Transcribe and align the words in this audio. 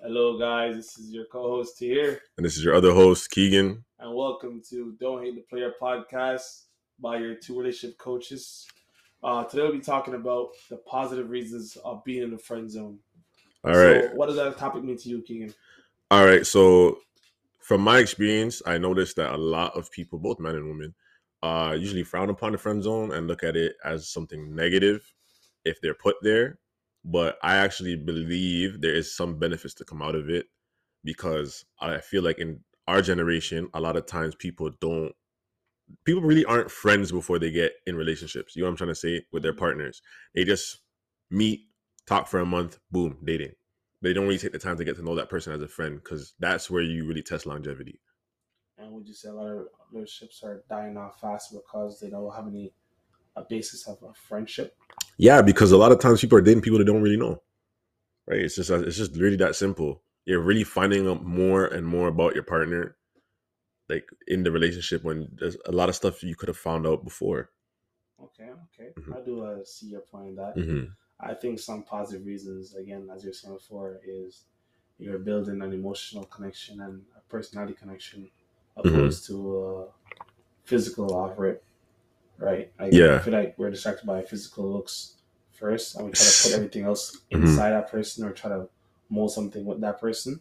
Hello, 0.00 0.38
guys. 0.38 0.76
This 0.76 0.98
is 0.98 1.12
your 1.12 1.24
co-host 1.26 1.78
here, 1.78 2.20
And 2.36 2.44
this 2.44 2.56
is 2.56 2.64
your 2.64 2.74
other 2.74 2.92
host, 2.92 3.30
Keegan. 3.30 3.84
and 3.98 4.14
welcome 4.14 4.60
to 4.68 4.94
Don't 5.00 5.22
Hate 5.24 5.34
the 5.34 5.40
Player 5.42 5.72
podcast 5.80 6.64
by 7.00 7.16
your 7.18 7.34
two 7.36 7.58
relationship 7.58 7.96
coaches. 7.98 8.66
Uh, 9.22 9.44
today 9.44 9.62
we'll 9.62 9.72
be 9.72 9.80
talking 9.80 10.14
about 10.14 10.50
the 10.68 10.76
positive 10.76 11.30
reasons 11.30 11.76
of 11.84 12.04
being 12.04 12.22
in 12.22 12.30
the 12.30 12.38
friend 12.38 12.70
zone. 12.70 12.98
All 13.64 13.72
right. 13.76 14.04
So 14.04 14.14
what 14.16 14.26
does 14.26 14.36
that 14.36 14.58
topic 14.58 14.84
mean 14.84 14.98
to 14.98 15.08
you, 15.08 15.22
Keegan? 15.22 15.54
All 16.10 16.26
right. 16.26 16.46
So, 16.46 16.98
from 17.64 17.80
my 17.80 17.98
experience, 17.98 18.60
I 18.66 18.76
noticed 18.76 19.16
that 19.16 19.32
a 19.32 19.38
lot 19.38 19.74
of 19.74 19.90
people, 19.90 20.18
both 20.18 20.38
men 20.38 20.54
and 20.54 20.68
women, 20.68 20.94
uh, 21.42 21.74
usually 21.78 22.02
frown 22.02 22.28
upon 22.28 22.52
the 22.52 22.58
friend 22.58 22.82
zone 22.82 23.10
and 23.10 23.26
look 23.26 23.42
at 23.42 23.56
it 23.56 23.76
as 23.82 24.10
something 24.10 24.54
negative 24.54 25.10
if 25.64 25.80
they're 25.80 25.94
put 25.94 26.16
there. 26.20 26.58
But 27.06 27.38
I 27.42 27.56
actually 27.56 27.96
believe 27.96 28.82
there 28.82 28.94
is 28.94 29.16
some 29.16 29.38
benefits 29.38 29.72
to 29.76 29.84
come 29.86 30.02
out 30.02 30.14
of 30.14 30.28
it 30.28 30.46
because 31.04 31.64
I 31.80 32.00
feel 32.00 32.22
like 32.22 32.38
in 32.38 32.60
our 32.86 33.00
generation, 33.00 33.70
a 33.72 33.80
lot 33.80 33.96
of 33.96 34.04
times 34.04 34.34
people 34.34 34.70
don't, 34.78 35.12
people 36.04 36.22
really 36.22 36.44
aren't 36.44 36.70
friends 36.70 37.12
before 37.12 37.38
they 37.38 37.50
get 37.50 37.72
in 37.86 37.96
relationships. 37.96 38.54
You 38.54 38.62
know 38.62 38.66
what 38.66 38.72
I'm 38.72 38.76
trying 38.76 38.88
to 38.90 38.94
say 38.94 39.24
with 39.32 39.42
their 39.42 39.54
partners? 39.54 40.02
They 40.34 40.44
just 40.44 40.80
meet, 41.30 41.60
talk 42.06 42.28
for 42.28 42.40
a 42.40 42.46
month, 42.46 42.78
boom, 42.90 43.16
dating. 43.24 43.52
They 44.04 44.12
don't 44.12 44.26
really 44.26 44.38
take 44.38 44.52
the 44.52 44.58
time 44.58 44.76
to 44.76 44.84
get 44.84 44.96
to 44.96 45.02
know 45.02 45.14
that 45.14 45.30
person 45.30 45.54
as 45.54 45.62
a 45.62 45.68
friend 45.68 45.96
because 45.96 46.34
that's 46.38 46.70
where 46.70 46.82
you 46.82 47.06
really 47.06 47.22
test 47.22 47.46
longevity. 47.46 48.00
And 48.76 48.92
would 48.92 49.08
you 49.08 49.14
say 49.14 49.30
a 49.30 49.32
lot 49.32 49.46
of 49.46 49.66
relationships 49.90 50.42
are 50.44 50.62
dying 50.68 50.96
off 50.98 51.20
fast 51.20 51.52
because 51.52 52.00
they 52.00 52.10
don't 52.10 52.34
have 52.34 52.46
any 52.46 52.74
a 53.34 53.42
basis 53.48 53.88
of 53.88 54.02
a 54.02 54.12
friendship? 54.12 54.76
Yeah, 55.16 55.40
because 55.40 55.72
a 55.72 55.78
lot 55.78 55.90
of 55.90 56.00
times 56.00 56.20
people 56.20 56.36
are 56.36 56.42
dating 56.42 56.62
people 56.62 56.78
they 56.78 56.84
don't 56.84 57.02
really 57.02 57.16
know. 57.16 57.42
Right? 58.26 58.40
It's 58.40 58.56
just 58.56 58.70
it's 58.70 58.96
just 58.96 59.16
really 59.16 59.36
that 59.36 59.56
simple. 59.56 60.02
You're 60.26 60.40
really 60.40 60.64
finding 60.64 61.08
out 61.08 61.24
more 61.24 61.66
and 61.66 61.86
more 61.86 62.08
about 62.08 62.34
your 62.34 62.44
partner, 62.44 62.96
like 63.88 64.06
in 64.26 64.42
the 64.42 64.50
relationship 64.50 65.02
when 65.02 65.28
there's 65.38 65.56
a 65.66 65.72
lot 65.72 65.88
of 65.88 65.94
stuff 65.94 66.22
you 66.22 66.36
could 66.36 66.48
have 66.48 66.58
found 66.58 66.86
out 66.86 67.04
before. 67.04 67.50
Okay, 68.22 68.50
okay. 68.50 68.92
Mhm. 68.98 69.16
I 69.16 69.24
do 69.24 69.44
uh, 69.44 69.64
see 69.64 69.86
your 69.86 70.00
point 70.02 70.28
in 70.28 70.36
that. 70.36 70.52
hmm 70.54 70.84
I 71.20 71.34
think 71.34 71.58
some 71.58 71.82
positive 71.84 72.26
reasons, 72.26 72.74
again, 72.74 73.08
as 73.14 73.24
you 73.24 73.30
were 73.30 73.34
saying 73.34 73.54
before, 73.54 74.00
is 74.06 74.44
you're 74.98 75.18
building 75.18 75.62
an 75.62 75.72
emotional 75.72 76.24
connection 76.24 76.80
and 76.80 77.02
a 77.16 77.20
personality 77.30 77.74
connection 77.74 78.30
Mm-hmm. 78.78 78.88
opposed 78.96 79.26
to 79.26 79.36
a 79.66 79.88
physical 80.64 81.14
offer 81.14 81.60
right? 82.38 82.72
I, 82.78 82.86
Yeah. 82.86 83.16
I 83.16 83.18
feel 83.20 83.32
like 83.34 83.54
we're 83.58 83.70
distracted 83.70 84.06
by 84.06 84.22
physical 84.22 84.72
looks 84.72 85.16
first, 85.52 85.96
and 85.96 86.06
we 86.06 86.12
try 86.12 86.26
to 86.26 86.42
put 86.42 86.52
everything 86.58 86.84
else 86.84 87.18
Mhm. 87.32 87.42
inside 87.42 87.70
that 87.70 87.90
person 87.90 88.24
or 88.24 88.32
try 88.32 88.50
to 88.50 88.68
mold 89.10 89.32
something 89.32 89.64
with 89.64 89.80
that 89.82 90.00
person. 90.00 90.40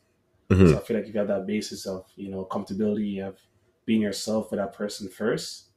hmm 0.50 0.68
So 0.68 0.78
I 0.78 0.82
feel 0.82 0.98
like 0.98 1.08
if 1.08 1.14
you 1.14 1.20
have 1.20 1.28
that 1.30 1.46
basis 1.48 1.86
of 1.86 2.06
you 2.16 2.30
know 2.30 2.46
comfortability 2.46 3.26
of 3.28 3.40
being 3.86 4.02
yourself 4.02 4.52
with 4.52 4.60
that 4.60 4.74
person 4.74 5.10
first, 5.10 5.70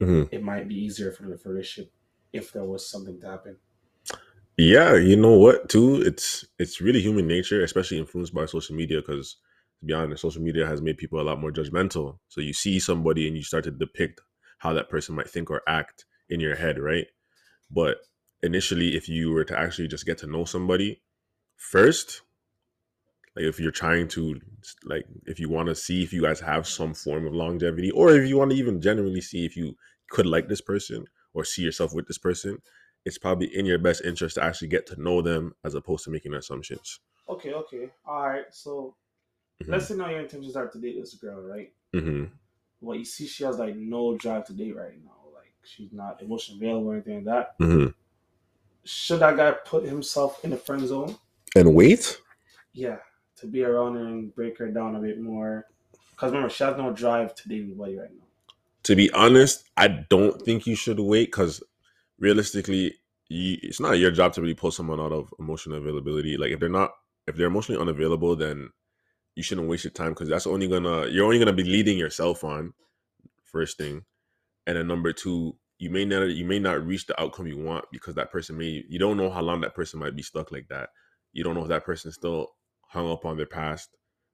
hmm 0.00 0.24
it 0.30 0.42
might 0.42 0.68
be 0.68 0.76
easier 0.76 1.12
for 1.12 1.24
the 1.24 1.36
for 1.38 1.48
the 1.48 1.54
relationship 1.54 1.92
if 2.32 2.52
there 2.52 2.64
was 2.64 2.88
something 2.88 3.20
to 3.20 3.26
happen. 3.28 3.56
Yeah, 4.58 4.96
you 4.96 5.16
know 5.16 5.34
what? 5.34 5.68
Too, 5.68 6.02
it's 6.02 6.44
it's 6.58 6.80
really 6.80 7.00
human 7.00 7.26
nature, 7.28 7.62
especially 7.62 7.98
influenced 7.98 8.34
by 8.34 8.46
social 8.46 8.74
media. 8.76 9.00
Because 9.00 9.36
to 9.80 9.86
be 9.86 9.92
honest, 9.94 10.22
social 10.22 10.42
media 10.42 10.66
has 10.66 10.82
made 10.82 10.98
people 10.98 11.20
a 11.20 11.22
lot 11.22 11.40
more 11.40 11.52
judgmental. 11.52 12.18
So 12.28 12.40
you 12.40 12.52
see 12.52 12.80
somebody 12.80 13.28
and 13.28 13.36
you 13.36 13.42
start 13.44 13.64
to 13.64 13.70
depict 13.70 14.20
how 14.58 14.72
that 14.74 14.90
person 14.90 15.14
might 15.14 15.30
think 15.30 15.50
or 15.50 15.62
act 15.68 16.04
in 16.28 16.40
your 16.40 16.56
head, 16.56 16.78
right? 16.80 17.06
But 17.70 17.98
initially, 18.42 18.96
if 18.96 19.08
you 19.08 19.32
were 19.32 19.44
to 19.44 19.58
actually 19.58 19.88
just 19.88 20.06
get 20.06 20.18
to 20.18 20.28
know 20.28 20.44
somebody 20.46 21.02
first, 21.56 22.22
like 23.36 23.44
if 23.44 23.60
you're 23.60 23.70
trying 23.70 24.08
to 24.08 24.40
like 24.84 25.04
if 25.26 25.38
you 25.38 25.48
want 25.48 25.68
to 25.68 25.74
see 25.74 26.02
if 26.02 26.12
you 26.12 26.22
guys 26.22 26.40
have 26.40 26.66
some 26.66 26.94
form 26.94 27.26
of 27.26 27.34
longevity, 27.34 27.90
or 27.90 28.10
if 28.12 28.28
you 28.28 28.36
want 28.36 28.50
to 28.50 28.56
even 28.56 28.80
genuinely 28.80 29.20
see 29.20 29.44
if 29.44 29.56
you 29.56 29.74
could 30.10 30.26
like 30.26 30.48
this 30.48 30.60
person 30.60 31.04
or 31.34 31.44
see 31.44 31.62
yourself 31.62 31.94
with 31.94 32.06
this 32.08 32.18
person, 32.18 32.58
it's 33.08 33.18
probably 33.18 33.46
in 33.56 33.66
your 33.66 33.78
best 33.78 34.04
interest 34.04 34.36
to 34.36 34.44
actually 34.44 34.68
get 34.68 34.86
to 34.86 35.00
know 35.02 35.20
them 35.20 35.54
as 35.64 35.74
opposed 35.74 36.04
to 36.04 36.10
making 36.10 36.34
assumptions. 36.34 37.00
Okay, 37.28 37.52
okay, 37.52 37.90
all 38.06 38.28
right. 38.28 38.44
So 38.50 38.94
Mhm. 39.62 39.68
let's 39.68 39.88
say 39.88 39.96
now 39.96 40.08
your 40.08 40.20
intentions 40.20 40.54
are 40.54 40.68
to 40.68 40.78
date 40.78 41.00
this 41.00 41.14
girl, 41.14 41.40
right? 41.40 41.72
Mm-hmm. 41.92 42.26
Well, 42.80 42.96
you 42.96 43.04
see, 43.04 43.26
she 43.26 43.42
has 43.44 43.58
like 43.58 43.74
no 43.74 44.16
drive 44.16 44.46
to 44.46 44.52
date 44.52 44.76
right 44.76 45.02
now. 45.04 45.16
Like 45.34 45.52
she's 45.64 45.92
not 45.92 46.22
emotionally 46.22 46.60
available 46.64 46.90
or 46.90 46.94
anything 46.94 47.24
like 47.24 47.24
that. 47.24 47.58
Mm-hmm. 47.58 47.88
Should 48.84 49.20
that 49.20 49.36
guy 49.36 49.50
put 49.52 49.84
himself 49.84 50.44
in 50.44 50.50
the 50.50 50.56
friend 50.56 50.86
zone? 50.86 51.16
And 51.56 51.74
wait. 51.74 52.20
Yeah, 52.72 52.98
to 53.36 53.46
be 53.46 53.64
around 53.64 53.94
her 53.94 54.04
and 54.06 54.34
break 54.34 54.58
her 54.58 54.68
down 54.68 54.94
a 54.94 55.00
bit 55.00 55.20
more. 55.20 55.66
Because 56.10 56.30
remember, 56.32 56.50
she 56.50 56.64
has 56.64 56.76
no 56.76 56.92
drive 56.92 57.34
to 57.34 57.48
date 57.48 57.62
anybody 57.64 57.98
right 57.98 58.10
now. 58.10 58.24
To 58.84 58.96
be 58.96 59.10
honest, 59.12 59.64
I 59.76 59.88
don't 59.88 60.40
think 60.42 60.66
you 60.66 60.74
should 60.74 61.00
wait 61.00 61.26
because 61.26 61.62
realistically, 62.18 62.94
you, 63.28 63.58
it's 63.62 63.80
not 63.80 63.98
your 63.98 64.10
job 64.10 64.32
to 64.34 64.40
really 64.40 64.54
pull 64.54 64.70
someone 64.70 65.00
out 65.00 65.12
of 65.12 65.32
emotional 65.38 65.78
availability. 65.78 66.36
Like 66.36 66.50
if 66.50 66.60
they're 66.60 66.68
not, 66.68 66.90
if 67.26 67.36
they're 67.36 67.46
emotionally 67.46 67.80
unavailable, 67.80 68.36
then 68.36 68.70
you 69.34 69.42
shouldn't 69.42 69.68
waste 69.68 69.84
your 69.84 69.92
time 69.92 70.10
because 70.10 70.28
that's 70.28 70.46
only 70.46 70.66
gonna 70.66 71.06
you're 71.06 71.24
only 71.24 71.38
gonna 71.38 71.52
be 71.52 71.64
leading 71.64 71.98
yourself 71.98 72.44
on. 72.44 72.72
First 73.44 73.78
thing, 73.78 74.04
and 74.66 74.76
then 74.76 74.86
number 74.86 75.12
two, 75.12 75.56
you 75.78 75.90
may 75.90 76.04
not 76.04 76.28
you 76.30 76.44
may 76.44 76.58
not 76.58 76.84
reach 76.84 77.06
the 77.06 77.20
outcome 77.20 77.46
you 77.46 77.58
want 77.58 77.84
because 77.92 78.14
that 78.16 78.30
person 78.32 78.58
may 78.58 78.84
you 78.88 78.98
don't 78.98 79.16
know 79.16 79.30
how 79.30 79.40
long 79.40 79.60
that 79.60 79.74
person 79.74 80.00
might 80.00 80.16
be 80.16 80.22
stuck 80.22 80.50
like 80.52 80.68
that. 80.68 80.90
You 81.32 81.44
don't 81.44 81.54
know 81.54 81.62
if 81.62 81.68
that 81.68 81.84
person's 81.84 82.14
still 82.14 82.48
hung 82.88 83.10
up 83.10 83.24
on 83.24 83.36
their 83.36 83.46
past, 83.46 83.90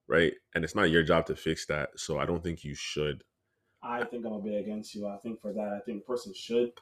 right? 0.09 0.33
And 0.55 0.65
it's 0.65 0.75
not 0.75 0.91
your 0.91 1.03
job 1.03 1.27
to 1.27 1.37
fix 1.37 1.67
that. 1.67 1.91
So 1.97 2.19
I 2.19 2.25
don't 2.25 2.43
think 2.43 2.65
you 2.65 2.75
should. 2.75 3.23
I 3.83 4.05
think 4.05 4.25
I'm 4.25 4.33
a 4.33 4.41
bit 4.41 4.59
against 4.59 4.95
you. 4.95 5.07
I 5.07 5.19
think 5.19 5.41
for 5.41 5.53
that, 5.53 5.75
I 5.77 5.81
think 5.85 5.99
the 5.99 6.07
person 6.07 6.33
should. 6.35 6.73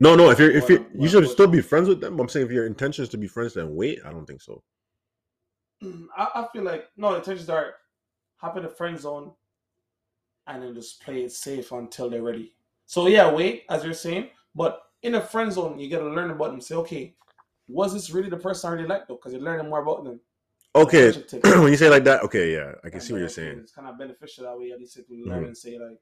No, 0.00 0.16
no. 0.16 0.30
If 0.30 0.38
you're, 0.38 0.50
if 0.50 0.68
you 0.68 0.86
you 0.98 1.08
should 1.08 1.28
still 1.28 1.46
be 1.46 1.60
friends 1.60 1.88
with 1.88 2.00
them. 2.00 2.18
I'm 2.18 2.28
saying 2.28 2.46
if 2.46 2.52
your 2.52 2.66
intention 2.66 3.02
is 3.02 3.10
to 3.10 3.18
be 3.18 3.28
friends, 3.28 3.54
then 3.54 3.74
wait. 3.74 4.00
I 4.04 4.10
don't 4.10 4.26
think 4.26 4.40
so. 4.40 4.62
I, 6.16 6.28
I 6.34 6.46
feel 6.52 6.62
like 6.62 6.86
no, 6.96 7.14
intentions 7.14 7.48
are 7.50 7.74
hop 8.36 8.56
in 8.56 8.62
the 8.62 8.68
friend 8.68 8.98
zone 8.98 9.32
and 10.46 10.62
then 10.62 10.74
just 10.74 11.02
play 11.02 11.22
it 11.24 11.32
safe 11.32 11.70
until 11.72 12.08
they're 12.08 12.22
ready. 12.22 12.54
So 12.86 13.06
yeah, 13.06 13.30
wait, 13.30 13.64
as 13.68 13.84
you're 13.84 13.92
saying, 13.92 14.30
but 14.54 14.82
in 15.02 15.14
a 15.14 15.20
friend 15.20 15.52
zone, 15.52 15.78
you 15.78 15.90
gotta 15.90 16.08
learn 16.08 16.30
about 16.30 16.50
them. 16.50 16.60
Say, 16.60 16.74
okay, 16.76 17.14
was 17.68 17.92
this 17.92 18.10
really 18.10 18.30
the 18.30 18.36
person 18.36 18.70
I 18.70 18.74
really 18.74 18.88
like 18.88 19.06
though? 19.06 19.14
Because 19.16 19.32
you're 19.32 19.42
learning 19.42 19.68
more 19.68 19.82
about 19.82 20.04
them. 20.04 20.20
Okay, 20.74 21.12
when 21.42 21.68
you 21.68 21.76
say 21.76 21.90
like 21.90 22.04
that, 22.04 22.22
okay, 22.22 22.52
yeah, 22.52 22.72
I 22.84 22.88
can 22.88 22.94
And 22.94 23.02
see 23.02 23.12
what 23.12 23.18
you're 23.18 23.28
saying. 23.28 23.58
It's 23.58 23.72
kind 23.72 23.88
of 23.88 23.98
beneficial 23.98 24.44
that 24.44 24.58
way. 24.58 24.70
At 24.70 24.78
least 24.78 24.96
if 24.96 25.08
you 25.10 25.26
learn 25.26 25.42
Mhm. 25.42 25.46
and 25.48 25.56
say 25.58 25.78
like, 25.78 25.98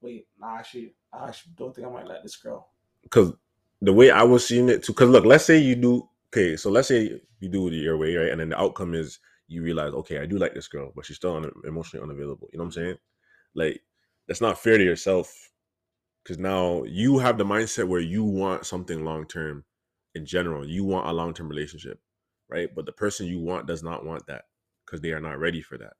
wait, 0.00 0.28
nah, 0.38 0.56
actually, 0.56 0.94
I 1.12 1.28
actually 1.28 1.52
don't 1.56 1.74
think 1.74 1.86
I 1.86 1.90
might 1.90 2.06
like 2.06 2.22
this 2.22 2.36
girl. 2.36 2.70
Because 3.02 3.32
the 3.80 3.92
way 3.92 4.10
I 4.10 4.22
was 4.22 4.46
seeing 4.46 4.68
it 4.68 4.82
too. 4.84 4.92
Because 4.92 5.10
look, 5.10 5.24
let's 5.24 5.44
say 5.44 5.58
you 5.58 5.76
do. 5.76 6.08
Okay, 6.32 6.56
so 6.56 6.70
let's 6.70 6.88
say 6.88 7.20
you 7.40 7.48
do 7.48 7.68
it 7.68 7.74
your 7.74 7.96
way, 7.96 8.14
right? 8.16 8.30
And 8.30 8.40
then 8.40 8.50
the 8.50 8.60
outcome 8.60 8.94
is 8.94 9.18
you 9.46 9.62
realize, 9.62 9.92
okay, 9.94 10.18
I 10.18 10.26
do 10.26 10.36
like 10.38 10.54
this 10.54 10.68
girl, 10.68 10.92
but 10.94 11.06
she's 11.06 11.16
still 11.16 11.36
un- 11.36 11.50
emotionally 11.64 12.04
unavailable. 12.04 12.48
You 12.52 12.58
know 12.58 12.64
what 12.64 12.76
I'm 12.76 12.82
saying? 12.82 12.96
Like 13.54 13.82
that's 14.26 14.40
not 14.40 14.58
fair 14.58 14.78
to 14.78 14.84
yourself. 14.84 15.32
Because 16.22 16.38
now 16.38 16.82
you 16.84 17.18
have 17.18 17.38
the 17.38 17.44
mindset 17.44 17.88
where 17.88 18.00
you 18.00 18.24
want 18.24 18.66
something 18.66 19.04
long 19.04 19.26
term. 19.26 19.64
In 20.14 20.26
general, 20.26 20.66
you 20.68 20.84
want 20.84 21.06
a 21.08 21.12
long 21.12 21.32
term 21.32 21.48
relationship, 21.48 22.00
right? 22.48 22.68
But 22.74 22.86
the 22.86 22.92
person 22.92 23.26
you 23.26 23.40
want 23.40 23.66
does 23.66 23.82
not 23.82 24.04
want 24.04 24.26
that 24.26 24.44
because 24.84 25.00
they 25.00 25.12
are 25.12 25.20
not 25.20 25.38
ready 25.38 25.62
for 25.62 25.78
that. 25.78 25.92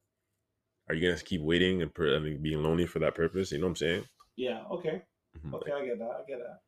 Are 0.88 0.94
you 0.94 1.08
gonna 1.08 1.20
keep 1.22 1.40
waiting 1.42 1.82
and, 1.82 1.94
per- 1.94 2.14
and 2.16 2.42
being 2.42 2.62
lonely 2.62 2.86
for 2.86 2.98
that 3.00 3.14
purpose? 3.14 3.52
You 3.52 3.58
know 3.58 3.66
what 3.66 3.70
I'm 3.70 3.76
saying? 3.76 4.04
Yeah, 4.36 4.64
okay. 4.72 5.02
Mhm. 5.38 5.54
Okay, 5.54 5.72
I 5.72 5.84
get 5.84 5.98
that. 5.98 6.10
I 6.10 6.24
get 6.26 6.38
that. 6.38 6.60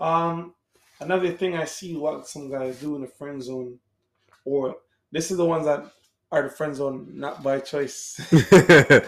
Um, 0.00 0.54
another 1.00 1.32
thing 1.32 1.56
I 1.56 1.64
see 1.64 1.96
what 1.96 2.26
some 2.26 2.50
guys 2.50 2.80
do 2.80 2.96
in 2.96 3.02
the 3.02 3.08
friend 3.08 3.42
zone, 3.42 3.78
or 4.44 4.76
this 5.12 5.30
is 5.30 5.36
the 5.36 5.44
ones 5.44 5.64
that 5.66 5.90
are 6.32 6.42
the 6.44 6.50
friend 6.50 6.74
zone 6.74 7.08
not 7.14 7.42
by 7.42 7.60
choice. 7.60 8.20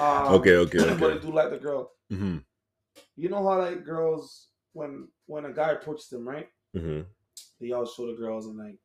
Um, 0.00 0.34
okay, 0.34 0.56
okay, 0.56 0.78
But 0.98 0.98
they 1.14 1.18
do 1.18 1.32
like 1.32 1.50
the 1.50 1.58
girl. 1.58 1.92
hmm 2.10 2.38
You 3.16 3.28
know 3.28 3.42
how 3.48 3.58
like 3.58 3.84
girls 3.84 4.48
when 4.72 5.08
when 5.26 5.44
a 5.44 5.52
guy 5.52 5.72
approaches 5.72 6.08
them, 6.08 6.28
right? 6.28 6.48
hmm 6.74 7.02
They 7.60 7.72
always 7.72 7.92
show 7.92 8.06
the 8.06 8.14
girls 8.18 8.46
and 8.46 8.58
like 8.58 8.78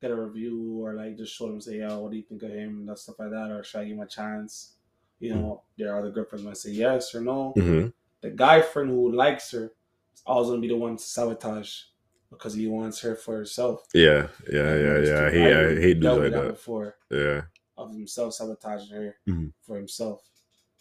get 0.00 0.10
a 0.10 0.16
review 0.16 0.80
or 0.84 0.94
like 0.94 1.16
just 1.16 1.34
show 1.34 1.46
them 1.48 1.60
say, 1.60 1.78
"Yo, 1.78 1.98
what 2.00 2.10
do 2.12 2.16
you 2.16 2.22
think 2.22 2.42
of 2.42 2.50
him?" 2.50 2.78
and 2.80 2.88
that 2.88 2.98
stuff 2.98 3.18
like 3.18 3.30
that, 3.30 3.50
or 3.50 3.62
should 3.64 3.80
I 3.80 3.84
give 3.84 3.96
him 3.96 4.02
a 4.02 4.06
chance? 4.06 4.72
You 5.20 5.34
know, 5.34 5.62
there 5.78 5.94
are 5.94 6.02
the 6.02 6.10
girlfriends 6.10 6.44
might 6.44 6.56
say 6.56 6.70
yes 6.72 7.14
or 7.14 7.20
no. 7.20 7.52
hmm 7.56 7.86
the 8.22 8.30
guy 8.30 8.60
friend 8.62 8.90
who 8.90 9.12
likes 9.12 9.50
her 9.52 9.72
always 10.24 10.48
gonna 10.50 10.60
be 10.60 10.68
the 10.68 10.76
one 10.76 10.96
to 10.96 11.02
sabotage 11.02 11.82
because 12.30 12.54
he 12.54 12.66
wants 12.66 13.00
her 13.00 13.14
for 13.14 13.36
herself. 13.36 13.86
Yeah, 13.94 14.28
yeah, 14.50 14.74
yeah, 14.76 14.98
yeah. 15.00 15.26
I 15.26 15.30
hate, 15.30 15.56
I 15.56 15.80
hate 15.80 16.00
dudes 16.00 16.04
like 16.06 16.20
with 16.20 16.32
that. 16.32 16.48
before. 16.48 16.96
Yeah. 17.10 17.42
of 17.78 17.92
himself 17.92 18.32
sabotaging 18.32 18.96
her 18.96 19.16
Mhm. 19.28 19.52
for 19.60 19.76
himself. 19.76 20.22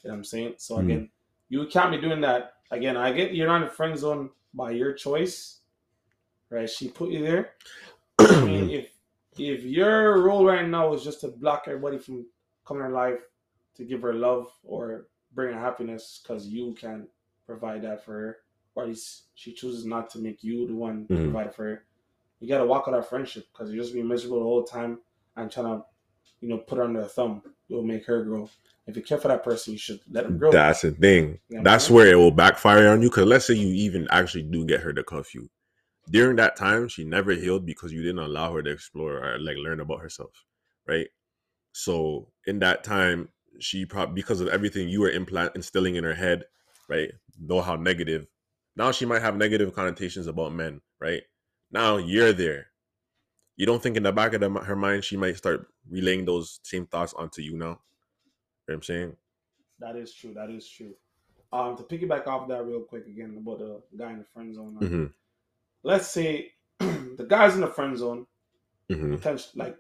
You 0.01 0.07
know 0.07 0.13
what 0.13 0.17
I'm 0.19 0.23
saying? 0.23 0.53
So 0.59 0.77
Mhm. 0.77 0.83
again, 0.85 1.11
you 1.49 1.67
can't 1.67 1.91
be 1.91 1.99
doing 1.99 2.21
that. 2.21 2.53
Again, 2.71 2.95
I 2.95 3.11
get 3.11 3.33
you're 3.33 3.47
not 3.47 3.63
in 3.63 3.67
the 3.67 3.73
friend 3.73 3.97
zone 3.97 4.29
by 4.53 4.71
your 4.71 4.93
choice, 4.93 5.59
right? 6.49 6.69
She 6.69 6.87
put 6.89 7.09
you 7.11 7.21
there. 7.21 7.55
I 8.19 8.45
mean, 8.45 8.69
if 8.79 8.91
if 9.37 9.63
your 9.65 10.21
role 10.21 10.45
right 10.45 10.65
now 10.65 10.93
is 10.93 11.03
just 11.03 11.19
to 11.19 11.27
block 11.27 11.63
everybody 11.67 11.97
from 11.97 12.25
coming 12.65 12.85
in 12.85 12.89
her 12.91 12.95
life, 12.95 13.19
to 13.75 13.83
give 13.83 14.01
her 14.01 14.13
love 14.13 14.49
or 14.63 15.09
bring 15.33 15.53
her 15.53 15.59
happiness, 15.59 16.21
because 16.23 16.47
you 16.47 16.73
can 16.75 17.09
provide 17.45 17.81
that 17.81 18.05
for 18.05 18.13
her, 18.13 18.37
or 18.75 18.83
at 18.83 18.89
least 18.89 19.23
she 19.35 19.53
chooses 19.53 19.85
not 19.85 20.09
to 20.11 20.19
make 20.19 20.43
you 20.43 20.67
the 20.67 20.75
one 20.75 21.07
to 21.07 21.13
Mhm. 21.13 21.23
provide 21.23 21.55
for 21.55 21.63
her, 21.63 21.85
you 22.39 22.47
gotta 22.47 22.65
walk 22.65 22.87
out 22.87 22.91
that 22.91 23.09
friendship 23.09 23.47
because 23.51 23.73
you're 23.73 23.83
just 23.83 23.93
being 23.93 24.07
miserable 24.07 24.39
the 24.39 24.43
whole 24.43 24.63
time 24.63 24.99
and 25.37 25.51
trying 25.51 25.65
to, 25.65 25.85
you 26.41 26.49
know, 26.49 26.59
put 26.59 26.77
her 26.77 26.83
under 26.83 26.99
a 27.01 27.07
thumb. 27.07 27.41
You'll 27.67 27.83
make 27.83 28.05
her 28.05 28.23
grow. 28.23 28.49
If 28.85 28.95
you 28.95 29.01
care 29.01 29.17
for 29.17 29.29
that 29.29 29.43
person, 29.43 29.73
you 29.73 29.79
should 29.79 30.01
let 30.11 30.25
them 30.25 30.37
grow. 30.37 30.51
That's 30.51 30.81
the 30.81 30.91
thing. 30.91 31.23
You 31.23 31.25
know 31.25 31.37
what 31.47 31.57
I'm 31.57 31.63
That's 31.63 31.89
where 31.89 32.07
it 32.07 32.15
will 32.15 32.31
backfire 32.31 32.89
on 32.89 33.01
you. 33.01 33.09
Because 33.09 33.25
let's 33.25 33.47
say 33.47 33.55
you 33.55 33.73
even 33.73 34.07
actually 34.11 34.43
do 34.43 34.65
get 34.65 34.81
her 34.81 34.93
to 34.93 35.03
cuff 35.03 35.33
you. 35.33 35.49
During 36.09 36.35
that 36.35 36.55
time, 36.55 36.87
she 36.87 37.03
never 37.03 37.31
healed 37.31 37.65
because 37.65 37.91
you 37.91 38.03
didn't 38.03 38.19
allow 38.19 38.53
her 38.53 38.61
to 38.61 38.69
explore 38.69 39.23
or 39.23 39.39
like 39.39 39.57
learn 39.57 39.79
about 39.79 40.01
herself, 40.01 40.45
right? 40.87 41.07
So 41.71 42.27
in 42.45 42.59
that 42.59 42.83
time, 42.83 43.29
she 43.59 43.85
probably 43.85 44.13
because 44.13 44.39
of 44.41 44.49
everything 44.49 44.87
you 44.87 45.01
were 45.01 45.09
implant 45.09 45.55
instilling 45.55 45.95
in 45.95 46.03
her 46.03 46.13
head, 46.13 46.45
right? 46.87 47.11
Know 47.39 47.61
how 47.61 47.75
negative. 47.75 48.27
Now 48.75 48.91
she 48.91 49.05
might 49.05 49.21
have 49.21 49.37
negative 49.37 49.73
connotations 49.73 50.27
about 50.27 50.53
men, 50.53 50.81
right? 50.99 51.23
Now 51.71 51.97
you're 51.97 52.33
there. 52.33 52.67
You 53.57 53.65
don't 53.65 53.81
think 53.81 53.97
in 53.97 54.03
the 54.03 54.11
back 54.11 54.33
of 54.33 54.41
the, 54.41 54.49
her 54.51 54.75
mind 54.75 55.03
she 55.03 55.17
might 55.17 55.37
start 55.37 55.67
relaying 55.89 56.25
those 56.25 56.59
same 56.63 56.87
thoughts 56.87 57.13
onto 57.13 57.41
you 57.41 57.57
now. 57.57 57.65
You 57.65 57.69
know 57.69 57.79
what 58.67 58.75
I'm 58.75 58.83
saying? 58.83 59.17
That 59.79 59.95
is 59.95 60.13
true. 60.13 60.33
That 60.33 60.49
is 60.49 60.67
true. 60.67 60.93
Um, 61.53 61.77
to 61.77 61.83
piggyback 61.83 62.27
off 62.27 62.47
that 62.49 62.65
real 62.65 62.81
quick 62.81 63.07
again 63.07 63.37
about 63.37 63.59
the 63.59 63.81
guy 63.97 64.11
in 64.11 64.19
the 64.19 64.25
friend 64.25 64.53
zone. 64.53 64.77
uh, 64.79 64.85
hmm 64.85 65.05
Let's 65.83 66.07
say 66.07 66.53
the 66.79 67.25
guy's 67.27 67.55
in 67.55 67.61
the 67.61 67.67
friend 67.67 67.97
zone, 67.97 68.27
hmm 68.89 69.15
potential 69.15 69.51
like 69.55 69.77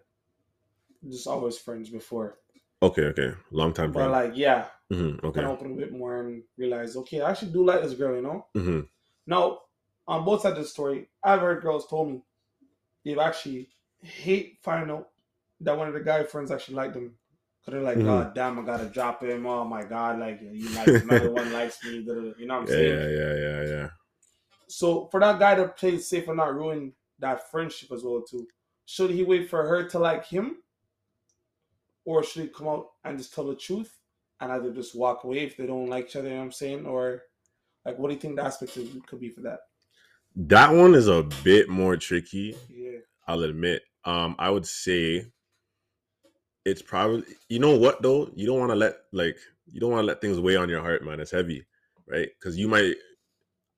just 1.09 1.27
always 1.27 1.57
friends 1.57 1.89
before, 1.89 2.37
Okay, 2.81 3.03
okay. 3.03 3.33
Long 3.51 3.73
time 3.73 3.91
but 3.91 4.09
like 4.11 4.31
yeah, 4.35 4.67
hmm 4.89 5.15
Okay. 5.23 5.41
kind 5.41 5.47
of 5.47 5.53
open 5.53 5.73
a 5.73 5.75
bit 5.75 5.91
more 5.91 6.21
and 6.21 6.43
realize 6.57 6.95
okay, 6.97 7.21
I 7.21 7.31
actually 7.31 7.51
do 7.53 7.65
like 7.65 7.81
this 7.81 7.93
girl, 7.93 8.15
you 8.15 8.21
know. 8.21 8.47
hmm 8.55 8.81
Now, 9.27 9.61
on 10.07 10.25
both 10.25 10.41
sides 10.41 10.57
of 10.57 10.63
the 10.63 10.69
story, 10.69 11.09
I've 11.23 11.41
heard 11.41 11.63
girls 11.63 11.87
told 11.87 12.11
me 12.11 12.21
they've 13.05 13.19
actually 13.19 13.69
hate 14.01 14.59
finding 14.63 14.95
out 14.95 15.09
that 15.61 15.77
one 15.77 15.87
of 15.87 15.93
the 15.93 16.01
guy 16.01 16.23
friends 16.23 16.51
actually 16.51 16.75
liked 16.75 16.93
them. 16.95 17.15
Cause 17.65 17.73
they're 17.73 17.81
like, 17.83 17.99
Mhm. 17.99 18.05
God 18.05 18.35
damn, 18.35 18.59
I 18.59 18.63
gotta 18.63 18.87
drop 18.89 19.23
him. 19.23 19.45
Oh 19.47 19.65
my 19.65 19.83
god, 19.83 20.19
like 20.19 20.41
you 20.41 20.69
like 20.73 20.97
another 20.99 21.31
one 21.31 21.51
likes 21.51 21.83
me. 21.83 22.03
da, 22.05 22.13
da, 22.15 22.21
da." 22.21 22.31
You 22.37 22.47
know 22.47 22.55
what 22.55 22.61
I'm 22.61 22.67
Yeah, 22.67 22.75
saying? 22.75 22.99
yeah, 22.99 23.07
yeah, 23.07 23.35
yeah, 23.35 23.61
yeah. 23.73 23.89
So 24.67 25.07
for 25.11 25.19
that 25.19 25.39
guy 25.39 25.55
to 25.55 25.67
play 25.69 25.97
safe 25.99 26.27
and 26.27 26.37
not 26.37 26.55
ruin 26.55 26.93
that 27.19 27.49
friendship 27.51 27.91
as 27.91 28.03
well 28.03 28.21
too, 28.21 28.47
should 28.85 29.11
he 29.11 29.23
wait 29.23 29.49
for 29.49 29.67
her 29.67 29.87
to 29.89 29.99
like 29.99 30.25
him, 30.25 30.57
or 32.05 32.23
should 32.23 32.43
he 32.43 32.47
come 32.47 32.67
out 32.67 32.87
and 33.03 33.17
just 33.17 33.33
tell 33.33 33.45
the 33.45 33.55
truth 33.55 33.97
and 34.39 34.51
either 34.51 34.71
just 34.71 34.95
walk 34.95 35.23
away 35.23 35.39
if 35.39 35.57
they 35.57 35.65
don't 35.65 35.89
like 35.89 36.05
each 36.05 36.15
other? 36.15 36.27
You 36.27 36.35
know 36.35 36.39
what 36.39 36.45
I'm 36.45 36.51
saying, 36.51 36.85
or 36.85 37.23
like, 37.85 37.97
what 37.97 38.09
do 38.09 38.15
you 38.15 38.19
think 38.19 38.35
the 38.35 38.43
aspect 38.43 38.77
could 39.07 39.19
be 39.19 39.29
for 39.29 39.41
that? 39.41 39.59
That 40.35 40.73
one 40.73 40.95
is 40.95 41.07
a 41.07 41.23
bit 41.43 41.69
more 41.69 41.95
tricky. 41.97 42.55
Yeah, 42.69 42.99
I'll 43.27 43.43
admit. 43.43 43.83
Um, 44.03 44.35
I 44.37 44.49
would 44.49 44.65
say 44.65 45.31
it's 46.65 46.81
probably 46.81 47.23
you 47.47 47.59
know 47.59 47.77
what 47.77 48.01
though. 48.01 48.29
You 48.35 48.47
don't 48.47 48.59
want 48.59 48.71
to 48.71 48.75
let 48.75 48.95
like 49.13 49.37
you 49.71 49.79
don't 49.79 49.91
want 49.91 50.01
to 50.01 50.07
let 50.07 50.21
things 50.21 50.39
weigh 50.39 50.57
on 50.57 50.69
your 50.69 50.81
heart, 50.81 51.05
man. 51.05 51.19
It's 51.19 51.31
heavy, 51.31 51.65
right? 52.07 52.27
Because 52.39 52.57
you 52.57 52.67
might. 52.67 52.95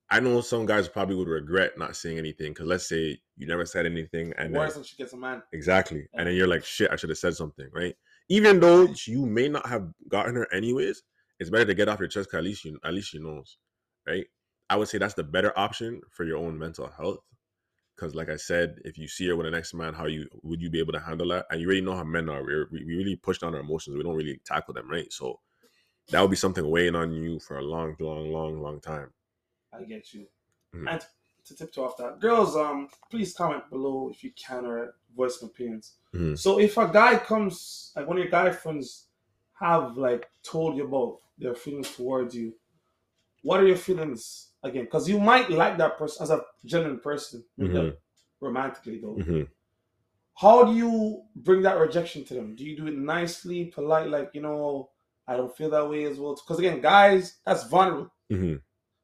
I 0.10 0.22
know 0.22 0.40
some 0.40 0.66
guys 0.66 0.88
probably 0.88 1.16
would 1.16 1.28
regret 1.28 1.78
not 1.78 1.96
saying 1.96 2.18
anything. 2.18 2.54
Because 2.54 2.66
let's 2.66 2.88
say 2.88 3.20
you 3.36 3.46
never 3.46 3.66
said 3.66 3.86
anything, 3.86 4.34
and 4.38 4.54
then, 4.54 4.60
worse 4.62 4.76
than 4.76 4.84
she 4.84 4.96
gets 4.96 5.14
a 5.14 5.18
man. 5.18 5.44
exactly, 5.52 6.08
and 6.14 6.28
then 6.28 6.36
you're 6.36 6.48
like, 6.48 6.64
shit, 6.64 6.90
I 6.92 6.96
should 6.96 7.10
have 7.10 7.20
said 7.20 7.36
something, 7.36 7.68
right? 7.74 7.96
Even 8.30 8.60
though 8.60 8.88
you 9.06 9.26
may 9.26 9.48
not 9.48 9.66
have 9.68 9.88
gotten 10.10 10.36
her 10.36 10.52
anyways, 10.54 11.04
it's 11.40 11.50
better 11.50 11.66
to 11.66 11.74
get 11.76 11.88
off 11.88 12.00
your 12.00 12.10
chest. 12.10 12.30
'cause 12.30 12.40
at 12.40 12.44
least 12.44 12.66
you, 12.66 12.80
at 12.84 12.94
least 12.94 13.10
she 13.10 13.20
knows, 13.20 13.58
right? 14.08 14.28
I 14.70 14.76
would 14.76 14.90
say 14.90 14.98
that's 14.98 15.14
the 15.14 15.24
better 15.24 15.58
option 15.58 16.02
for 16.10 16.26
your 16.26 16.38
own 16.38 16.58
mental 16.58 16.88
health. 16.88 17.20
Because, 17.96 18.14
like 18.14 18.30
I 18.30 18.36
said, 18.36 18.80
if 18.86 18.98
you 18.98 19.08
see 19.08 19.28
her 19.28 19.36
with 19.36 19.46
the 19.46 19.52
next 19.52 19.74
man, 19.74 19.94
how 19.94 20.06
you 20.06 20.28
would 20.44 20.62
you 20.62 20.70
be 20.70 20.80
able 20.80 20.94
to 20.94 21.00
handle 21.00 21.30
that? 21.30 21.48
And 21.50 21.60
you 21.60 21.68
already 21.68 21.82
know 21.82 21.96
how 21.96 22.04
men 22.04 22.30
are. 22.30 22.44
We're, 22.44 22.68
we 22.72 22.84
we 22.86 22.96
really 22.96 23.16
push 23.16 23.40
down 23.40 23.56
our 23.56 23.62
emotions. 23.62 23.98
We 23.98 24.04
don't 24.04 24.16
really 24.16 24.40
tackle 24.46 24.74
them, 24.76 24.90
right? 24.90 25.12
So 25.12 25.40
that 26.10 26.22
would 26.22 26.30
be 26.30 26.36
something 26.38 26.70
weighing 26.70 26.96
on 26.96 27.12
you 27.14 27.40
for 27.40 27.58
a 27.58 27.62
long, 27.64 27.96
long, 28.00 28.32
long, 28.32 28.62
long 28.62 28.80
time. 28.82 29.14
I 29.74 29.84
get 29.84 30.14
you. 30.14 30.28
Mhm. 30.76 30.92
And 30.92 31.06
to 31.46 31.56
tiptoe 31.56 31.86
off 31.86 31.98
that, 31.98 32.20
girls, 32.20 32.56
um, 32.56 32.90
please 33.10 33.34
comment 33.34 33.68
below 33.70 34.10
if 34.10 34.24
you 34.24 34.32
can 34.34 34.66
or 34.66 34.96
voice 35.18 35.40
some 35.40 35.50
opinions. 35.50 35.96
Mhm. 36.14 36.38
So 36.38 36.60
if 36.60 36.78
a 36.78 36.88
guy 37.02 37.18
comes, 37.18 37.92
like 37.96 38.08
one 38.08 38.18
of 38.18 38.24
your 38.24 38.32
guy 38.32 38.52
friends, 38.52 39.08
have 39.60 39.98
like 39.98 40.30
told 40.44 40.78
you 40.78 40.86
about 40.86 41.20
their 41.38 41.56
feelings 41.56 41.90
towards 41.96 42.36
you, 42.36 42.54
what 43.42 43.60
are 43.60 43.68
your 43.68 43.76
feelings 43.88 44.52
again? 44.64 44.86
Because 44.86 45.10
you 45.10 45.20
might 45.20 45.50
like 45.50 45.78
that 45.78 45.98
person 45.98 46.24
as 46.24 46.30
a 46.30 46.42
genuine 46.66 47.00
person, 47.00 47.44
Mhm. 47.60 47.98
romantically 48.40 49.00
though. 49.00 49.16
hmm 49.16 49.44
How 50.36 50.64
do 50.66 50.74
you 50.76 51.24
bring 51.36 51.64
that 51.64 51.80
rejection 51.80 52.24
to 52.26 52.34
them? 52.36 52.56
Do 52.56 52.64
you 52.64 52.78
do 52.78 52.86
it 52.88 52.96
nicely, 52.96 53.66
polite, 53.66 54.08
like 54.10 54.30
you 54.36 54.42
know, 54.42 54.92
I 55.28 55.36
don't 55.36 55.56
feel 55.58 55.72
that 55.72 55.90
way 55.90 56.04
as 56.06 56.20
well? 56.20 56.36
Because 56.36 56.60
again, 56.60 56.80
guys, 56.82 57.38
that's 57.46 57.64
vulnerable. 57.68 58.12
hmm 58.30 58.56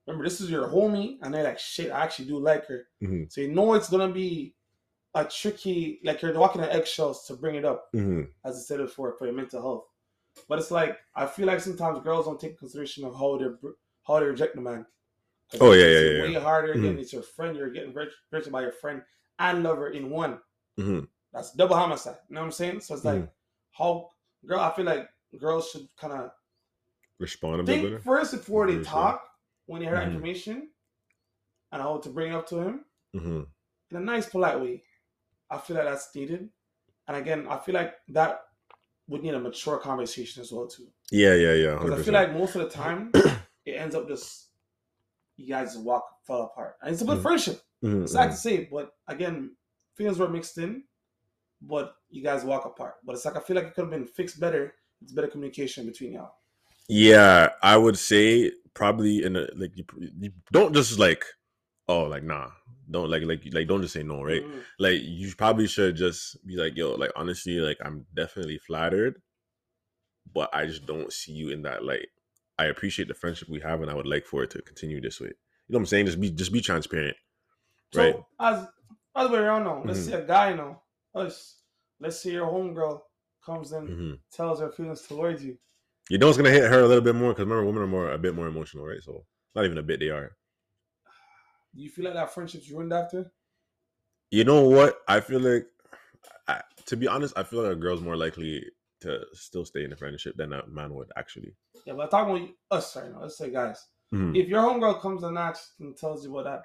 Remember, 0.06 0.25
this 0.25 0.42
is 0.42 0.50
your 0.51 0.68
homie, 0.68 1.18
and 1.21 1.33
they're 1.33 1.45
like, 1.45 1.57
shit, 1.57 1.89
I 1.89 2.04
actually 2.04 2.27
do 2.27 2.38
like 2.38 2.65
her. 2.68 2.88
hmm 3.01 3.24
So 3.30 3.42
you 3.42 3.51
know 3.51 3.74
it's 3.74 3.89
gonna 3.89 4.12
be 4.13 4.54
a 5.15 5.25
tricky, 5.25 6.00
like 6.04 6.21
you're 6.21 6.33
walking 6.38 6.62
on 6.62 6.69
eggshells 6.69 7.25
to 7.27 7.36
bring 7.36 7.56
it 7.56 7.65
up, 7.65 7.89
hmm 7.94 8.24
as 8.45 8.57
I 8.57 8.60
said 8.60 8.77
before, 8.80 9.15
for 9.18 9.25
your 9.25 9.36
mental 9.36 9.62
health. 9.62 9.86
But 10.50 10.60
it's 10.60 10.71
like 10.71 10.98
I 11.15 11.25
feel 11.25 11.48
like 11.48 11.60
sometimes 11.62 12.00
girls 12.04 12.25
don't 12.25 12.39
take 12.39 12.57
consideration 12.57 13.06
of 13.06 13.15
how 13.15 13.38
they 13.38 13.45
are 13.45 13.60
how 14.07 14.19
they 14.19 14.25
reject 14.25 14.56
the 14.56 14.62
man 14.62 14.86
Oh, 15.62 15.71
it's 15.71 15.81
yeah, 15.81 15.88
yeah, 15.88 16.21
Way 16.24 16.31
yeah. 16.33 16.39
harder. 16.39 16.74
Again, 16.74 16.95
Mhm. 16.95 17.00
it's 17.00 17.13
your 17.13 17.21
friend. 17.21 17.56
You're 17.56 17.69
getting 17.69 17.94
rich 17.94 18.13
by 18.51 18.62
your 18.62 18.71
friend 18.71 19.04
and 19.39 19.63
lover 19.63 19.89
in 19.89 20.10
one. 20.10 20.39
hmm 20.77 21.01
That's 21.31 21.54
double 21.54 21.75
homicide. 21.75 22.18
You 22.30 22.36
know 22.36 22.42
what 22.42 22.48
I'm 22.48 22.51
saying? 22.51 22.81
So 22.81 22.95
it's 22.95 23.06
like 23.06 23.21
Mhm. 23.21 23.30
how 23.71 24.12
girl. 24.45 24.60
I 24.62 24.71
feel 24.75 24.86
like 24.86 25.10
girls 25.38 25.69
should 25.69 25.88
kind 25.95 26.13
of 26.13 26.31
Respond 27.19 27.62
a 27.62 27.65
think 27.65 28.01
first 28.04 28.31
before 28.33 28.69
they 28.69 28.84
talk 28.84 29.24
when 29.67 29.82
they 29.82 29.88
hear 29.88 29.98
Mhm. 29.98 30.05
information, 30.08 30.70
and 31.72 31.82
how 31.82 31.98
to 31.98 32.10
bring 32.10 32.32
it 32.32 32.36
up 32.36 32.48
to 32.48 32.60
him 32.60 32.86
hmm 33.13 33.43
in 33.91 33.98
a 33.98 34.00
nice, 34.00 34.27
polite 34.27 34.60
way. 34.60 34.84
I 35.53 35.57
feel 35.60 35.75
like 35.77 35.86
that's 35.86 36.13
needed. 36.15 36.50
And 37.07 37.17
again, 37.17 37.48
I 37.50 37.57
feel 37.60 37.75
like 37.75 37.93
that 38.10 38.41
would 39.07 39.22
need 39.24 39.33
a 39.33 39.39
mature 39.39 39.77
conversation 39.77 40.41
as 40.41 40.51
well 40.51 40.67
too. 40.67 40.88
Yeah, 41.12 41.33
yeah, 41.36 41.53
yeah. 41.53 41.74
Because 41.74 42.00
I 42.00 42.03
feel 42.03 42.13
like 42.13 42.33
most 42.33 42.55
of 42.55 42.62
the 42.63 42.69
time 42.69 43.12
it 43.65 43.74
ends 43.74 43.95
up 43.95 44.07
just 44.07 44.48
you 45.38 45.48
guys 45.48 45.77
walk 45.77 46.05
fell 46.25 46.43
apart. 46.43 46.75
And 46.81 46.93
it's 46.93 47.01
a 47.01 47.05
good 47.05 47.19
Mhm. 47.19 47.22
friendship. 47.24 47.62
Mhm, 47.83 48.03
It's 48.03 48.13
sad 48.13 48.27
to 48.27 48.31
mhm. 48.31 48.38
say, 48.38 48.65
but 48.72 48.91
again, 49.07 49.55
feelings 49.95 50.19
were 50.19 50.29
mixed 50.29 50.57
in, 50.57 50.83
but 51.62 51.95
you 52.10 52.24
guys 52.24 52.43
walk 52.43 52.65
apart. 52.65 52.95
But 53.03 53.15
it's 53.15 53.25
like 53.25 53.36
I 53.36 53.39
feel 53.41 53.55
like 53.55 53.65
it 53.65 53.74
could 53.75 53.83
have 53.86 53.91
been 53.91 54.07
fixed 54.07 54.39
better. 54.39 54.74
It's 55.01 55.12
better 55.12 55.27
communication 55.27 55.86
between 55.86 56.13
y'all. 56.13 56.36
Yeah, 56.88 57.50
I 57.62 57.77
would 57.77 57.98
say 57.98 58.51
probably 58.74 59.24
in 59.24 59.36
a 59.36 59.48
like 59.55 59.75
you, 59.75 59.86
you 60.19 60.31
don't 60.51 60.74
just 60.74 60.98
like 61.00 61.25
oh 61.88 62.03
like 62.03 62.24
nah 62.24 62.50
don't 62.90 63.10
like 63.10 63.24
like 63.24 63.42
like 63.52 63.68
don't 63.68 63.82
just 63.82 63.94
say 63.94 64.04
no 64.04 64.22
right? 64.24 64.44
Mhm. 64.44 64.63
like 64.80 65.02
you 65.04 65.34
probably 65.36 65.68
should 65.68 65.96
just 65.96 66.38
be 66.46 66.56
like 66.58 66.75
yo 66.75 66.92
like 66.96 67.12
honestly 67.16 67.60
like 67.60 67.78
I'm 67.84 68.06
definitely 68.13 68.58
flattered 68.58 69.22
but 70.34 70.50
I 70.54 70.66
just 70.66 70.86
don't 70.86 71.12
see 71.12 71.32
you 71.32 71.50
in 71.50 71.62
that 71.63 71.84
light. 71.84 72.08
I 72.58 72.66
appreciate 72.66 73.08
the 73.08 73.13
friendship 73.13 73.50
we 73.50 73.60
have 73.62 73.82
and 73.82 73.90
I 73.90 73.94
would 73.94 74.08
like 74.08 74.25
for 74.25 74.44
it 74.44 74.52
to 74.52 74.62
continue 74.62 75.02
this 75.02 75.20
way. 75.20 75.28
You 75.28 75.34
know 75.70 75.78
what 75.78 75.82
I'm 75.82 75.86
saying? 75.88 76.06
Just 76.08 76.20
be 76.22 76.30
just 76.32 76.52
be 76.54 76.62
transparent 76.62 77.16
So 77.92 78.00
right? 78.00 78.16
as 78.40 78.68
as 79.16 79.30
way 79.30 79.40
around 79.40 79.63
now, 79.66 79.84
let's 79.86 80.00
Mhm. 80.00 80.06
say 80.12 80.13
a 80.13 80.25
guy 80.25 80.54
now, 80.54 80.82
us, 81.16 81.62
let's 82.00 82.20
see 82.20 82.32
your 82.32 82.48
homegirl 82.48 83.02
comes 83.46 83.72
in, 83.74 83.88
hmm 83.88 84.13
tells 84.32 84.60
her 84.60 84.72
feelings 84.72 85.02
towards 85.02 85.44
you. 85.44 85.58
you 86.10 86.18
know 86.18 86.28
it's 86.30 86.38
gonna 86.38 86.50
hit 86.50 86.70
her 86.70 86.82
a 86.82 86.88
little 86.88 87.04
bit 87.04 87.16
more? 87.16 87.30
Because 87.32 87.46
remember 87.46 87.66
women 87.66 87.84
are 87.84 87.88
more 87.88 88.12
a 88.12 88.18
bit 88.18 88.36
more 88.36 88.48
emotional 88.48 88.86
right? 88.86 89.02
So 89.02 89.25
not 89.56 89.66
even 89.66 89.78
a 89.78 89.84
bit 89.84 90.00
they 90.00 90.10
are 90.10 90.36
Do 91.75 91.82
you 91.82 91.89
feel 91.89 92.06
like 92.06 92.13
that 92.13 92.34
friendship's 92.34 92.70
ruined 92.70 92.94
after? 92.94 93.32
You 94.32 94.44
know 94.44 94.68
what? 94.68 95.00
I 95.08 95.20
feel 95.20 95.39
like, 95.39 95.68
I, 96.48 96.62
to 96.86 96.98
be 96.98 97.08
honest, 97.08 97.38
I 97.38 97.44
feel 97.44 97.63
like 97.63 97.74
a 97.74 97.75
girl's 97.75 98.01
more 98.01 98.18
likely 98.18 98.63
to 99.01 99.20
still 99.34 99.65
stay 99.65 99.84
in 99.84 99.94
a 99.94 99.96
friendship 99.96 100.36
than 100.38 100.53
a 100.53 100.65
man 100.68 100.94
would 100.94 101.12
actually. 101.18 101.56
Yeah, 101.86 101.94
but 101.94 102.03
I'm 102.03 102.10
talking 102.10 102.36
about 102.36 102.77
us 102.77 102.96
right 102.96 103.12
now. 103.12 103.22
Let's 103.22 103.38
say 103.38 103.51
guys. 103.51 103.86
Mhm. 104.13 104.38
If 104.38 104.48
your 104.48 104.62
homegirl 104.62 105.01
comes 105.01 105.24
and 105.24 105.34
knocks 105.34 105.74
and 105.80 105.98
tells 105.98 106.25
you 106.25 106.38
about 106.38 106.46
that, 106.46 106.63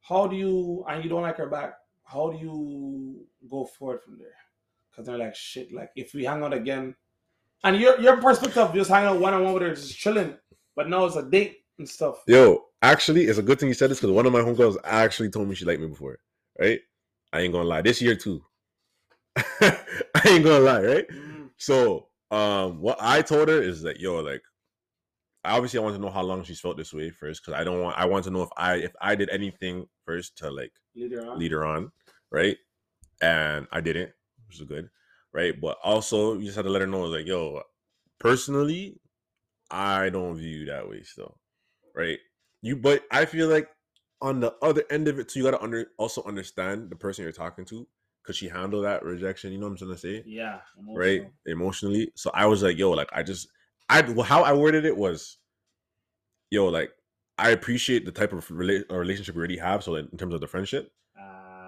how 0.00 0.26
do 0.26 0.36
you 0.36 0.84
and 0.88 1.04
you 1.04 1.10
don't 1.10 1.22
like 1.22 1.36
her 1.36 1.48
back, 1.48 1.74
how 2.04 2.30
do 2.30 2.38
you 2.38 3.26
go 3.48 3.64
forward 3.66 4.02
from 4.02 4.18
there? 4.18 4.34
because 4.90 5.06
they're 5.06 5.18
like 5.18 5.34
shit. 5.34 5.72
Like 5.72 5.90
if 5.96 6.14
we 6.14 6.24
hang 6.24 6.42
out 6.42 6.52
again, 6.52 6.94
and 7.64 7.80
your 7.80 8.00
your 8.00 8.20
perspective 8.20 8.58
of 8.58 8.74
just 8.74 8.90
hanging 8.90 9.08
out 9.08 9.20
one 9.20 9.34
on 9.34 9.44
one 9.44 9.54
with 9.54 9.62
her, 9.62 9.74
just 9.74 9.96
chilling, 9.96 10.36
but 10.76 10.88
now 10.88 11.04
it's 11.04 11.16
a 11.16 11.22
date 11.22 11.59
and 11.80 11.88
stuff. 11.88 12.22
Yo, 12.26 12.62
actually, 12.82 13.24
it's 13.24 13.38
a 13.38 13.42
good 13.42 13.58
thing 13.58 13.68
you 13.68 13.74
said 13.74 13.90
this 13.90 13.98
because 14.00 14.14
one 14.14 14.26
of 14.26 14.32
my 14.32 14.40
homegirls 14.40 14.76
actually 14.84 15.30
told 15.30 15.48
me 15.48 15.54
she 15.54 15.64
liked 15.64 15.80
me 15.80 15.88
before. 15.88 16.18
Right? 16.58 16.80
I 17.32 17.40
ain't 17.40 17.52
gonna 17.52 17.68
lie. 17.68 17.82
This 17.82 18.00
year 18.00 18.14
too. 18.14 18.44
I 19.36 20.22
ain't 20.26 20.44
gonna 20.44 20.60
lie, 20.60 20.82
right? 20.82 21.08
Mm, 21.08 21.50
So, 21.56 22.08
um, 22.30 22.80
what 22.80 22.98
I 23.00 23.22
told 23.22 23.48
her 23.48 23.60
is 23.60 23.82
that 23.82 24.00
yo, 24.00 24.20
like, 24.20 24.42
obviously, 25.44 25.78
I 25.78 25.82
want 25.82 25.96
to 25.96 26.00
know 26.00 26.10
how 26.10 26.22
long 26.22 26.44
she's 26.44 26.60
felt 26.60 26.76
this 26.76 26.92
way 26.92 27.10
first 27.10 27.42
because 27.44 27.58
I 27.58 27.64
don't 27.64 27.80
want. 27.80 27.98
I 27.98 28.04
want 28.06 28.24
to 28.24 28.30
know 28.30 28.42
if 28.42 28.50
I 28.56 28.76
if 28.76 28.92
I 29.00 29.14
did 29.14 29.30
anything 29.30 29.86
first 30.04 30.36
to 30.38 30.50
like 30.50 30.72
later 30.94 31.26
on. 31.28 31.38
lead 31.38 31.52
her 31.52 31.64
on, 31.64 31.90
right? 32.30 32.56
And 33.22 33.66
I 33.72 33.80
didn't, 33.80 34.12
which 34.46 34.60
is 34.60 34.66
good, 34.66 34.88
right? 35.32 35.58
But 35.60 35.78
also, 35.82 36.34
you 36.38 36.44
just 36.46 36.56
had 36.56 36.64
to 36.64 36.70
let 36.70 36.80
her 36.80 36.86
know, 36.86 37.02
like, 37.02 37.26
yo, 37.26 37.62
personally, 38.18 38.98
I 39.70 40.10
don't 40.10 40.36
view 40.36 40.60
you 40.60 40.66
that 40.66 40.88
way 40.88 41.02
still, 41.02 41.36
right? 41.94 42.18
You, 42.62 42.76
but 42.76 43.04
I 43.10 43.24
feel 43.24 43.48
like 43.48 43.68
on 44.20 44.40
the 44.40 44.54
other 44.62 44.84
end 44.90 45.08
of 45.08 45.18
it 45.18 45.28
too, 45.28 45.40
you 45.40 45.44
gotta 45.46 45.62
under 45.62 45.86
also 45.98 46.22
understand 46.24 46.90
the 46.90 46.96
person 46.96 47.22
you're 47.22 47.32
talking 47.32 47.64
to 47.66 47.86
because 48.22 48.36
she 48.36 48.48
handled 48.48 48.84
that 48.84 49.02
rejection. 49.02 49.52
You 49.52 49.58
know 49.58 49.66
what 49.66 49.72
I'm 49.72 49.78
trying 49.78 49.90
to 49.92 49.98
say? 49.98 50.22
Yeah. 50.26 50.60
right 50.98 51.22
emotionally 51.46 52.10
so 52.16 52.30
i 52.34 52.46
was 52.46 52.62
like 52.62 52.76
yo 52.76 52.90
like 52.90 53.08
i 53.12 53.22
just 53.22 53.48
i 53.88 54.02
how 54.22 54.42
i 54.42 54.52
worded 54.52 54.84
it 54.84 54.96
was 54.96 55.38
yo 56.50 56.66
like 56.66 56.90
i 57.38 57.50
appreciate 57.50 58.04
the 58.04 58.12
type 58.12 58.32
of 58.32 58.46
rela- 58.48 58.84
uh, 58.90 58.96
relationship 58.96 59.34
we 59.34 59.38
already 59.38 59.56
have 59.56 59.82
so 59.84 59.94
in 59.94 60.08
terms 60.16 60.34
of 60.34 60.40
the 60.40 60.46
friendship 60.46 60.92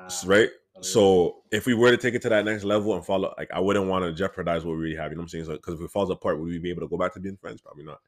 s- 0.07 0.25
right 0.25 0.49
okay. 0.77 0.83
so 0.83 1.43
if 1.53 1.67
we 1.67 1.75
were 1.75 1.91
to 1.91 1.97
take 1.97 2.15
it 2.15 2.23
to 2.23 2.29
that 2.29 2.45
next 2.45 2.65
level 2.65 2.95
and 2.95 3.05
follow 3.05 3.33
like 3.39 3.51
i 3.53 3.61
wouldn't 3.61 3.87
want 3.87 4.05
to 4.05 4.13
jeopardize 4.13 4.65
what 4.65 4.73
we 4.73 4.79
already 4.79 4.97
have 4.97 5.11
you 5.11 5.17
know 5.17 5.21
what 5.21 5.25
i'm 5.25 5.29
saying 5.29 5.45
so 5.45 5.53
because 5.53 5.75
if 5.79 5.85
it 5.87 5.91
falls 5.91 6.11
apart 6.11 6.39
would 6.39 6.49
we 6.49 6.59
be 6.59 6.71
able 6.71 6.83
to 6.83 6.89
go 6.89 6.97
back 6.97 7.13
to 7.15 7.21
being 7.21 7.37
friends 7.37 7.61
probably 7.61 7.85
not 7.85 8.01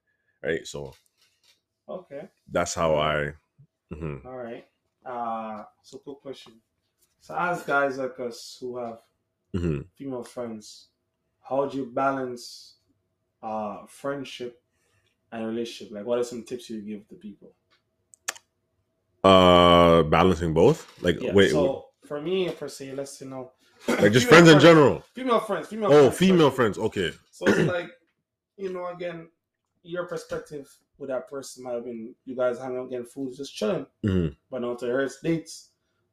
right 0.43 0.67
so 0.67 0.93
Okay. 1.89 2.29
that's 2.49 2.75
how 2.75 2.95
i 2.97 3.33
Mhm. 3.93 4.25
All 4.25 4.37
right. 4.37 4.67
Uh, 5.05 5.65
so 5.83 5.99
cool 5.99 6.17
question. 6.17 6.55
So 7.21 7.37
as 7.37 7.63
guys 7.63 7.99
like 7.99 8.19
us 8.19 8.57
who 8.61 8.79
have 8.79 9.03
Mhm. 9.55 9.87
female 9.95 10.25
friends, 10.25 10.89
how 11.41 11.67
do 11.67 11.77
you 11.79 11.87
balance 11.87 12.77
uh 13.43 13.85
friendship 13.87 14.63
and 15.31 15.47
relationship? 15.47 15.93
Like, 15.95 16.07
what 16.07 16.19
are 16.19 16.25
some 16.25 16.43
tips 16.45 16.71
you 16.71 16.81
give 16.81 17.07
to 17.09 17.15
people? 17.17 17.53
uh 19.23 20.03
balancing 20.05 20.53
both 20.53 20.85
like 21.03 21.17
Yeah. 21.21 21.33
wait 21.33 21.51
so 21.51 21.87
for 22.05 22.21
me, 22.21 22.51
per 22.51 22.69
se, 22.69 22.93
let's 22.93 23.19
you 23.23 23.29
know, 23.29 23.53
like 23.89 24.13
just 24.13 24.27
female 24.27 24.45
friends 24.45 24.49
in 24.51 24.61
general 24.61 25.01
Female 25.15 25.41
friends. 25.41 25.69
Female. 25.69 25.93
oh 25.93 26.03
friends, 26.11 26.19
female 26.19 26.51
friends 26.51 26.79
okay 26.79 27.13
So 27.31 27.47
it's 27.47 27.59
like, 27.67 27.91
you 28.57 28.71
know, 28.73 28.87
again, 28.89 29.29
your 29.85 30.07
perspective 30.07 30.69
with 30.99 31.11
that 31.11 31.29
person 31.29 31.63
might 31.63 31.75
have 31.75 31.85
been 31.85 32.15
you 32.25 32.35
guys 32.35 32.59
hanging 32.59 32.79
out 32.79 32.91
getting 32.91 33.07
food, 33.07 33.35
just 33.37 33.55
chilling. 33.55 33.87
Mhm. 34.05 34.35
But 34.51 34.63
now 34.63 34.75
to 34.75 34.87
her, 34.87 35.01
it's 35.03 35.21
dates. 35.21 35.71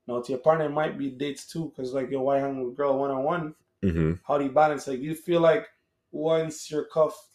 Now 0.07 0.21
to 0.21 0.31
your 0.31 0.39
partner, 0.39 0.65
it 0.65 0.69
might 0.69 0.97
be 0.97 1.09
dates 1.09 1.47
too, 1.47 1.71
because 1.75 1.93
like, 1.93 2.09
your 2.11 2.21
why 2.21 2.39
hang 2.39 2.63
with 2.63 2.73
a 2.73 2.75
girl 2.75 2.97
one 2.99 3.11
on 3.11 3.23
one? 3.23 3.55
How 4.27 4.37
do 4.37 4.45
you 4.45 4.51
balance? 4.51 4.87
Like, 4.87 4.99
you 4.99 5.15
feel 5.15 5.41
like 5.41 5.67
once 6.11 6.69
you're 6.69 6.85
cuffed, 6.85 7.25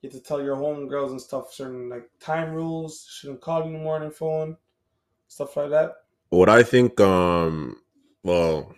you 0.00 0.08
have 0.10 0.18
to 0.18 0.24
tell 0.26 0.42
your 0.42 0.56
home 0.56 0.88
girls 0.88 1.12
and 1.12 1.20
stuff 1.20 1.52
certain 1.52 1.88
like 1.90 2.08
time 2.20 2.52
rules, 2.52 3.06
shouldn't 3.10 3.40
call 3.40 3.62
on 3.62 4.00
the 4.02 4.10
phone, 4.10 4.56
stuff 5.28 5.56
like 5.56 5.70
that? 5.70 5.94
what 6.30 6.48
i 6.48 6.62
think 6.62 6.98
um 6.98 7.76
well 8.22 8.74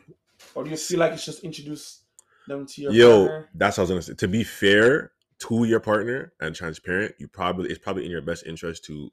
Or 0.56 0.64
do 0.64 0.70
you 0.70 0.76
feel 0.76 0.98
like 0.98 1.12
it's 1.12 1.24
just 1.24 1.44
introduce 1.44 2.00
them 2.48 2.66
to 2.66 2.82
your 2.82 2.92
Yo, 2.92 3.26
partner? 3.26 3.48
that's 3.54 3.78
what 3.78 3.82
I 3.82 3.84
was 3.84 3.90
gonna 3.90 4.02
say. 4.02 4.14
To 4.14 4.28
be 4.28 4.42
fair 4.44 5.12
to 5.48 5.64
your 5.64 5.80
partner 5.80 6.32
and 6.40 6.54
transparent, 6.54 7.14
you 7.18 7.28
probably 7.28 7.70
it's 7.70 7.78
probably 7.78 8.04
in 8.04 8.10
your 8.10 8.22
best 8.22 8.46
interest 8.46 8.84
to 8.84 9.10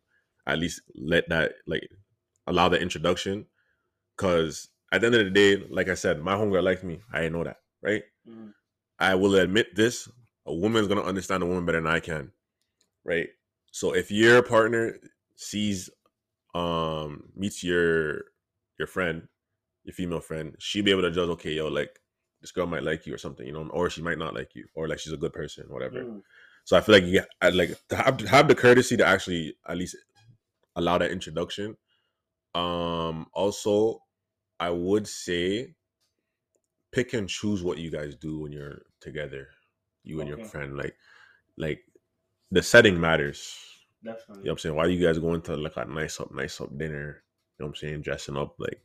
at 0.48 0.60
least 0.60 0.82
let 0.96 1.28
that 1.30 1.54
like 1.68 1.88
allow 2.48 2.70
the 2.70 2.80
introduction. 2.80 3.46
Cause 4.18 4.70
at 4.92 5.02
the 5.02 5.08
end 5.08 5.16
of 5.16 5.26
the 5.26 5.32
day, 5.32 5.58
like 5.70 5.90
I 5.90 5.96
said, 5.96 6.22
my 6.22 6.36
homegirl 6.36 6.64
liked 6.64 6.84
me. 6.84 7.02
I 7.12 7.30
know 7.30 7.44
that, 7.44 7.58
right? 7.82 8.04
Mhm. 8.28 8.54
I 9.00 9.16
will 9.16 9.36
admit 9.36 9.76
this: 9.76 10.10
a 10.46 10.54
woman's 10.54 10.88
gonna 10.88 11.04
understand 11.04 11.44
a 11.44 11.46
woman 11.46 11.66
better 11.66 11.82
than 11.82 11.92
I 11.92 12.00
can, 12.00 12.32
right? 13.04 13.30
So 13.72 13.94
if 13.96 14.12
your 14.12 14.42
partner 14.44 15.00
sees, 15.36 15.90
um, 16.54 17.32
meets 17.36 17.64
your 17.64 18.26
your 18.78 18.88
friend, 18.88 19.28
your 19.84 19.94
female 19.94 20.22
friend, 20.22 20.56
she'll 20.60 20.84
be 20.86 20.92
able 20.92 21.04
to 21.04 21.12
judge. 21.12 21.30
Okay, 21.30 21.54
yo, 21.54 21.68
like 21.68 22.00
this 22.42 22.52
girl 22.52 22.66
might 22.68 22.84
like 22.84 23.06
you 23.06 23.14
or 23.14 23.18
something, 23.18 23.46
you 23.46 23.54
know, 23.54 23.68
or 23.70 23.90
she 23.90 24.02
might 24.02 24.18
not 24.18 24.34
like 24.34 24.56
you, 24.56 24.66
or 24.74 24.88
like 24.88 25.00
she's 25.00 25.14
a 25.14 25.18
good 25.18 25.34
person, 25.34 25.66
whatever. 25.70 26.04
Mhm. 26.04 26.24
So 26.64 26.78
I 26.78 26.82
feel 26.82 26.96
like 26.96 27.06
you 27.06 27.22
I 27.42 27.50
like 27.50 27.78
to 27.90 27.96
have 27.96 28.20
have 28.22 28.48
the 28.48 28.56
courtesy 28.56 28.98
to 28.98 29.06
actually 29.06 29.56
at 29.68 29.78
least 29.78 29.96
allow 30.76 30.98
that 30.98 31.12
introduction. 31.12 31.78
Um, 32.54 33.28
also, 33.34 34.04
I 34.60 34.70
would 34.70 35.08
say 35.08 35.76
pick 36.92 37.14
and 37.14 37.30
choose 37.30 37.64
what 37.64 37.78
you 37.78 37.90
guys 37.90 38.16
do 38.16 38.40
when 38.40 38.52
you're 38.52 38.82
together, 39.00 39.48
you 40.04 40.20
and 40.20 40.30
your 40.30 40.44
friend. 40.46 40.78
Like, 40.78 40.96
like 41.58 41.84
the 42.52 42.62
setting 42.62 43.00
matters. 43.00 43.56
Definitely. 44.04 44.44
You 44.44 44.46
know 44.46 44.52
what 44.52 44.52
I'm 44.52 44.58
saying? 44.60 44.76
Why 44.76 44.86
are 44.86 44.90
you 44.90 45.06
guys 45.06 45.20
going 45.20 45.42
to 45.44 45.56
like 45.56 45.78
a 45.78 45.86
nice 45.86 46.20
up, 46.20 46.34
nice 46.34 46.60
up 46.60 46.76
dinner? 46.78 47.24
You 47.58 47.64
know 47.64 47.68
what 47.68 47.70
I'm 47.70 47.76
saying? 47.76 48.02
Dressing 48.02 48.38
up 48.38 48.56
like 48.60 48.82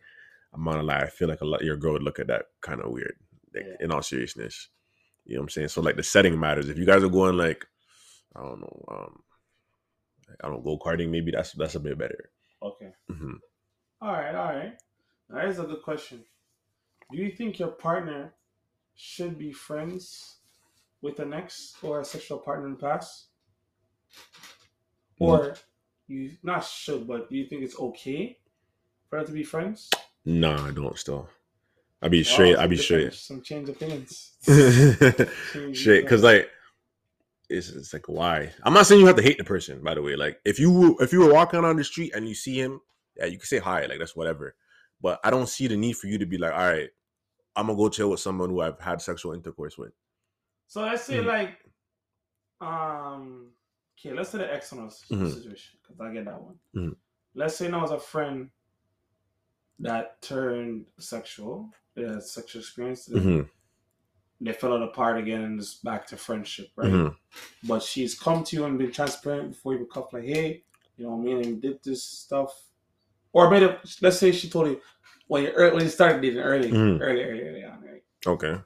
I'm 0.53 0.65
not 0.65 0.73
gonna 0.73 0.85
lie, 0.85 1.01
I 1.01 1.09
feel 1.09 1.29
like 1.29 1.41
a 1.41 1.45
lot 1.45 1.65
your 1.65 1.77
girl 1.77 1.95
would 1.95 2.03
look 2.03 2.19
at 2.19 2.29
that 2.29 2.47
kind 2.61 2.81
of 2.81 2.91
weird. 2.91 3.17
Like 3.57 3.67
Yeah. 3.67 3.85
in 3.87 3.93
all 3.93 4.03
seriousness. 4.03 4.69
You 5.25 5.35
know 5.37 5.41
what 5.41 5.45
I'm 5.47 5.51
saying? 5.51 5.69
So 5.69 5.83
like 5.83 5.97
the 5.97 6.03
setting 6.05 6.39
matters. 6.39 6.69
If 6.69 6.79
you 6.79 6.87
guys 6.87 7.03
are 7.03 7.09
going 7.09 7.37
like, 7.37 7.67
I 8.37 8.43
don't 8.43 8.61
know, 8.61 8.85
um 8.91 9.23
I 10.43 10.49
don't 10.49 10.65
go 10.65 10.79
karting, 10.79 11.11
maybe 11.11 11.31
that's 11.33 11.53
that's 11.53 11.75
a 11.77 11.81
bit 11.81 11.99
better. 11.99 12.31
Okay. 12.63 12.93
hmm 13.09 13.35
All 14.01 14.13
right, 14.13 14.35
all 14.35 14.53
right. 14.55 14.79
That 15.31 15.47
is 15.49 15.59
a 15.59 15.65
good 15.65 15.83
question. 15.83 16.25
Do 17.11 17.19
you 17.19 17.31
think 17.33 17.59
your 17.59 17.69
partner 17.71 18.35
should 18.95 19.39
be 19.39 19.53
friends 19.53 20.37
with 21.03 21.21
an 21.21 21.33
ex 21.33 21.77
or 21.83 22.01
a 22.01 22.05
sexual 22.05 22.39
partner 22.39 22.67
in 22.67 22.73
the 22.73 22.79
past? 22.81 23.29
Or 25.19 25.55
you 26.09 26.33
not 26.43 26.65
should, 26.65 27.07
but 27.07 27.31
do 27.31 27.37
you 27.37 27.47
think 27.47 27.63
it's 27.63 27.79
okay 27.79 28.39
for 29.09 29.19
them 29.19 29.27
to 29.27 29.33
be 29.33 29.45
friends? 29.45 29.91
Nah, 30.25 30.67
I 30.67 30.71
don't 30.73 30.99
still. 30.99 31.29
I'd 32.03 32.11
be 32.11 32.23
straight, 32.25 32.57
Wow, 32.57 32.62
I'd 32.62 32.71
be 32.71 32.76
straight. 32.76 33.12
Some 33.15 33.41
change 33.43 33.69
of 33.69 33.76
opinions. 33.76 34.33
straight 35.73 36.03
because 36.03 36.23
like 36.23 36.50
it's, 37.49 37.69
it's 37.71 37.93
like 37.93 38.09
why 38.09 38.53
i'm 38.65 38.73
not 38.73 38.87
saying 38.87 39.00
you 39.00 39.07
have 39.07 39.17
to 39.17 39.23
hate 39.23 39.38
the 39.38 39.45
person 39.45 39.81
by 39.83 39.95
the 39.95 40.03
way 40.03 40.17
like 40.17 40.41
if 40.45 40.59
you 40.59 40.97
if 41.00 41.12
you 41.12 41.21
were 41.21 41.33
walking 41.33 41.65
on 41.65 41.76
the 41.76 41.85
street 41.85 42.12
and 42.15 42.29
you 42.29 42.35
see 42.35 42.61
him 42.61 42.81
yeah 43.17 43.25
you 43.25 43.38
can 43.38 43.47
say 43.47 43.59
hi 43.59 43.87
like 43.87 43.99
that's 44.00 44.17
whatever 44.17 44.55
but 45.00 45.21
i 45.25 45.31
don't 45.31 45.49
see 45.49 45.67
the 45.69 45.76
need 45.76 45.97
for 45.97 46.09
you 46.09 46.19
to 46.19 46.26
be 46.26 46.38
like 46.38 46.53
all 46.53 46.59
right 46.59 46.91
i'm 47.55 47.67
gonna 47.67 47.76
go 47.79 47.88
chill 47.88 48.11
with 48.11 48.19
someone 48.21 48.50
who 48.50 48.61
i've 48.61 48.81
had 48.81 49.00
sexual 49.00 49.33
intercourse 49.33 49.79
with 49.79 49.93
So 50.67 50.83
let's 50.83 51.05
say 51.05 51.19
Mhm. 51.19 51.26
like, 51.26 51.59
um, 52.61 53.53
okay, 53.99 54.12
let's 54.12 54.31
say 54.31 54.38
the 54.38 54.53
ex 54.53 54.73
on 54.73 54.81
us 54.87 55.05
Mhm. 55.11 55.33
situation 55.33 55.79
because 55.83 56.00
I 56.00 56.12
get 56.12 56.25
that 56.25 56.41
one. 56.41 56.59
Mhm. 56.75 56.97
Let's 57.35 57.55
say 57.57 57.69
now 57.69 57.83
was 57.83 57.93
a 57.93 57.99
friend 58.00 58.50
that 59.79 60.21
turned 60.23 60.87
sexual, 60.99 61.71
had 62.03 62.23
sexual 62.23 62.61
experience, 62.61 63.09
Mhm, 63.09 63.49
they 64.41 64.53
fell 64.53 64.75
out 64.75 64.83
apart 64.83 65.19
again 65.19 65.43
and 65.43 65.59
it's 65.59 65.76
back 65.76 66.07
to 66.09 66.17
friendship, 66.17 66.69
right? 66.76 66.93
mhm, 66.93 67.17
But 67.65 67.83
she's 67.83 68.19
come 68.19 68.45
to 68.45 68.57
you 68.57 68.65
and 68.65 68.79
been 68.79 68.93
transparent 68.93 69.50
before 69.50 69.75
you 69.75 69.87
cuff 69.87 70.12
like, 70.12 70.25
hey, 70.25 70.62
you 70.97 71.07
know, 71.07 71.17
me 71.17 71.33
and 71.33 71.45
him 71.45 71.61
did 71.61 71.83
this 71.83 72.03
stuff, 72.03 72.53
or 73.33 73.50
made 73.50 73.62
it. 73.62 73.79
Let's 74.03 74.19
say 74.19 74.33
she 74.33 74.49
told 74.49 74.69
you 74.69 74.81
when 75.26 75.45
you 75.45 75.53
when 75.57 75.83
you 75.83 75.88
started 75.88 76.23
dating 76.23 76.41
early, 76.41 76.71
Mhm. 76.73 77.00
early, 77.00 77.23
early, 77.25 77.43
early 77.49 77.65
on, 77.65 77.81
right? 77.83 78.03
okay 78.26 78.61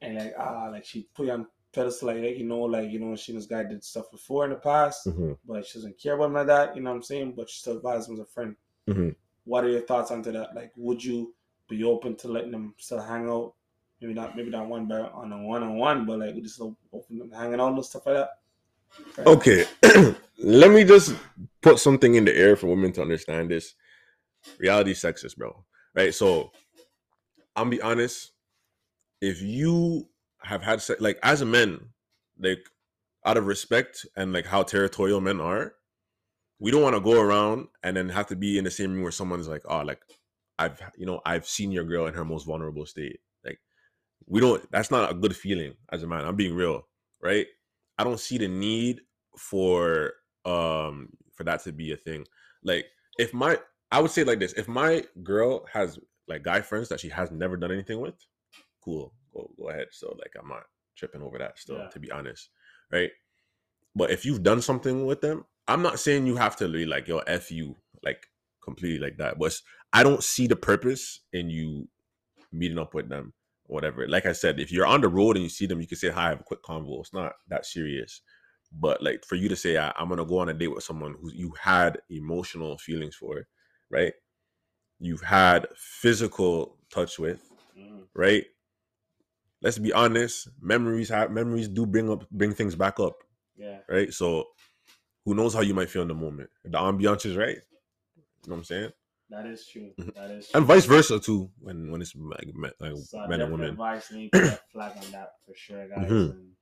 and 0.00 0.16
like 0.16 0.34
ah 0.38 0.68
like 0.70 0.84
she 0.84 1.08
put 1.14 1.26
you 1.26 1.32
on 1.32 1.46
pedestal 1.72 2.08
like, 2.08 2.18
like 2.22 2.38
you 2.38 2.44
know 2.44 2.60
like 2.60 2.90
you 2.90 2.98
know 2.98 3.14
she 3.16 3.32
and 3.32 3.40
this 3.40 3.46
guy 3.46 3.62
did 3.62 3.82
stuff 3.84 4.10
before 4.10 4.44
in 4.44 4.50
the 4.50 4.56
past 4.56 5.06
Mhm. 5.08 5.36
but 5.44 5.64
she 5.66 5.78
doesn't 5.78 5.98
care 5.98 6.14
about 6.14 6.26
him 6.26 6.34
like 6.34 6.46
that 6.46 6.74
you 6.76 6.82
know 6.82 6.90
what 6.90 6.96
i'm 6.96 7.02
saying 7.02 7.32
but 7.36 7.48
she 7.50 7.60
still 7.60 7.80
vibes 7.80 8.08
him 8.08 8.14
as 8.14 8.20
a 8.20 8.24
friend 8.26 8.56
Mhm. 8.88 9.14
what 9.44 9.64
are 9.64 9.68
your 9.70 9.82
thoughts 9.82 10.10
onto 10.10 10.32
that 10.32 10.54
like 10.54 10.72
would 10.76 11.02
you 11.02 11.34
be 11.68 11.84
open 11.84 12.16
to 12.16 12.28
letting 12.28 12.50
them 12.50 12.74
still 12.78 13.00
hang 13.00 13.28
out. 13.28 13.54
Maybe 14.00 14.14
not 14.14 14.36
maybe 14.36 14.50
not 14.50 14.68
one 14.68 14.86
by 14.86 15.00
on 15.00 15.32
a 15.32 15.42
one-on-one 15.42 16.06
but 16.06 16.20
like 16.20 16.34
we 16.34 16.40
just 16.40 16.60
open 16.60 17.18
them 17.18 17.30
hanging 17.30 17.60
out 17.60 17.72
and 17.72 17.84
stuff 17.84 18.06
like 18.06 18.16
that. 18.16 19.26
Okay. 19.26 19.66
Let 20.38 20.70
me 20.70 20.84
just 20.84 21.14
put 21.60 21.78
something 21.78 22.14
in 22.14 22.24
the 22.24 22.36
air 22.36 22.56
for 22.56 22.68
women 22.68 22.92
to 22.92 23.02
understand 23.02 23.50
this. 23.50 23.74
Reality 24.58 24.94
sexist 24.94 25.36
bro. 25.36 25.64
Right 25.94 26.14
so 26.14 26.52
i'm 27.56 27.70
be 27.70 27.82
honest. 27.82 28.32
If 29.20 29.42
you 29.42 30.08
have 30.42 30.62
had 30.62 30.80
sex 30.80 31.00
like 31.00 31.18
as 31.22 31.40
a 31.40 31.46
man 31.46 31.80
like 32.38 32.64
out 33.26 33.36
of 33.36 33.46
respect 33.46 34.06
and 34.16 34.32
like 34.32 34.46
how 34.46 34.62
territorial 34.62 35.20
men 35.20 35.40
are 35.40 35.74
we 36.60 36.70
don't 36.70 36.82
want 36.82 36.94
to 36.94 37.00
go 37.00 37.20
around 37.20 37.68
and 37.82 37.96
then 37.96 38.08
have 38.08 38.26
to 38.26 38.36
be 38.36 38.58
in 38.58 38.64
the 38.64 38.70
same 38.70 38.92
room 38.92 39.02
where 39.02 39.12
someone's 39.12 39.48
like 39.48 39.62
oh 39.68 39.82
like 39.82 40.00
i've 40.58 40.80
you 40.96 41.06
know 41.06 41.20
i've 41.24 41.46
seen 41.46 41.70
your 41.70 41.84
girl 41.84 42.06
in 42.06 42.14
her 42.14 42.24
most 42.24 42.44
vulnerable 42.46 42.86
state. 42.86 43.20
Like 43.44 43.58
we 44.26 44.40
don't 44.40 44.70
that's 44.70 44.90
not 44.90 45.10
a 45.10 45.14
good 45.14 45.34
feeling 45.36 45.74
as 45.92 46.02
a 46.02 46.06
man 46.06 46.24
i'm 46.24 46.36
being 46.36 46.54
real 46.54 46.86
right? 47.20 47.46
I 47.98 48.04
don't 48.04 48.20
see 48.20 48.38
the 48.38 48.46
need 48.46 49.00
for 49.36 50.12
um 50.44 51.08
for 51.34 51.42
that 51.44 51.64
to 51.64 51.72
be 51.72 51.92
a 51.92 51.96
thing. 51.96 52.26
Like 52.62 52.86
if 53.18 53.34
my 53.34 53.58
i 53.90 54.00
would 54.00 54.10
say 54.10 54.22
like 54.24 54.38
this 54.38 54.52
if 54.52 54.68
my 54.68 55.04
girl 55.22 55.66
has 55.72 55.98
like 56.28 56.42
guy 56.44 56.60
friends 56.60 56.88
that 56.90 57.00
she 57.00 57.08
has 57.08 57.30
never 57.30 57.56
done 57.56 57.72
anything 57.72 58.00
with 58.00 58.14
cool 58.84 59.14
go, 59.34 59.50
go 59.58 59.70
ahead. 59.70 59.86
So 59.92 60.14
like 60.18 60.32
i'm 60.40 60.48
not 60.48 60.62
tripping 60.96 61.22
over 61.22 61.38
that 61.38 61.58
still 61.58 61.76
Yeah. 61.78 61.88
to 61.88 61.98
be 61.98 62.10
honest 62.10 62.50
right? 62.92 63.10
But 63.94 64.10
if 64.10 64.24
you've 64.24 64.42
done 64.42 64.62
something 64.62 65.06
with 65.06 65.20
them 65.20 65.44
i'm 65.66 65.82
not 65.82 65.98
saying 65.98 66.26
you 66.26 66.36
have 66.36 66.56
to 66.56 66.68
be 66.68 66.86
like 66.86 67.08
yo 67.08 67.18
f 67.20 67.50
you 67.50 67.76
like 68.02 68.26
completely 68.68 68.98
like 68.98 69.16
that 69.18 69.38
but 69.38 69.54
i 69.92 70.02
don't 70.02 70.22
see 70.22 70.46
the 70.46 70.56
purpose 70.56 71.20
in 71.32 71.48
you 71.50 71.88
meeting 72.52 72.78
up 72.78 72.94
with 72.94 73.08
them 73.08 73.32
whatever. 73.68 74.08
Like 74.08 74.24
I 74.26 74.32
said, 74.32 74.58
if 74.58 74.72
you're 74.72 74.86
on 74.86 75.02
the 75.02 75.08
road 75.08 75.36
and 75.36 75.42
you 75.42 75.50
see 75.50 75.66
them, 75.66 75.80
you 75.80 75.86
can 75.86 75.98
say 75.98 76.08
hi, 76.08 76.30
have 76.30 76.40
a 76.40 76.42
quick 76.42 76.62
convo. 76.62 77.00
It's 77.00 77.12
not 77.12 77.34
that 77.48 77.66
serious. 77.66 78.22
But 78.72 79.02
like 79.02 79.24
for 79.26 79.34
you 79.36 79.48
to 79.50 79.56
say, 79.56 79.76
I, 79.76 79.92
I'm 79.96 80.08
gonna 80.08 80.24
go 80.24 80.38
on 80.38 80.48
a 80.48 80.54
date 80.54 80.68
with 80.74 80.84
someone 80.84 81.14
who 81.20 81.30
you 81.32 81.52
had 81.60 81.98
emotional 82.08 82.78
feelings 82.78 83.14
for, 83.14 83.46
right? 83.90 84.14
You've 84.98 85.20
had 85.22 85.66
physical 85.76 86.78
touch 86.90 87.18
with, 87.18 87.42
Mm. 87.78 88.06
right? 88.14 88.46
Let's 89.60 89.78
be 89.78 89.92
honest. 89.92 90.48
Memories 90.60 91.10
have 91.10 91.30
memories 91.30 91.68
do 91.68 91.84
bring 91.86 92.10
up 92.10 92.28
bring 92.30 92.54
things 92.54 92.74
back 92.74 92.98
up, 92.98 93.16
Yeah. 93.56 93.80
right? 93.88 94.12
So 94.14 94.46
who 95.26 95.34
knows 95.34 95.52
how 95.54 95.60
you 95.60 95.74
might 95.74 95.90
feel 95.90 96.02
in 96.02 96.08
the 96.08 96.14
moment? 96.14 96.50
If 96.64 96.72
the 96.72 96.78
ambiance 96.78 97.26
is 97.26 97.36
right. 97.36 97.58
You 98.48 98.52
know 98.52 98.56
what 98.56 98.60
I'm 98.60 98.64
saying? 98.64 98.92
That 99.28 99.44
is 99.44 99.66
true. 99.66 99.90
Mhm. 100.00 100.14
That 100.14 100.30
is 100.30 100.50
And 100.54 100.64
vice 100.64 100.86
versa 100.86 101.20
too, 101.20 101.50
when 101.60 101.90
when 101.92 102.00
it's 102.00 102.14
like, 102.16 102.48
men, 102.54 102.72
like 102.80 102.96
So 102.96 103.26
men 103.26 103.42
and 103.42 103.52
women. 103.52 103.70
advice 103.72 104.08
put 104.08 104.32
that 104.32 104.62
flag 104.72 104.92
on 105.04 105.12
that 105.12 105.32
for 105.44 105.54
sure, 105.54 105.86
guys, 105.86 106.10
Mhm. 106.10 106.30
and 106.30 106.52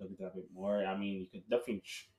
look 0.00 0.10
at 0.10 0.18
that 0.18 0.32
a 0.32 0.36
bit 0.38 0.48
more. 0.52 0.84
I 0.84 0.96
mean, 0.98 1.20
you 1.20 1.26
could 1.30 1.48
definitely 1.48 1.82
tr- 1.86 2.10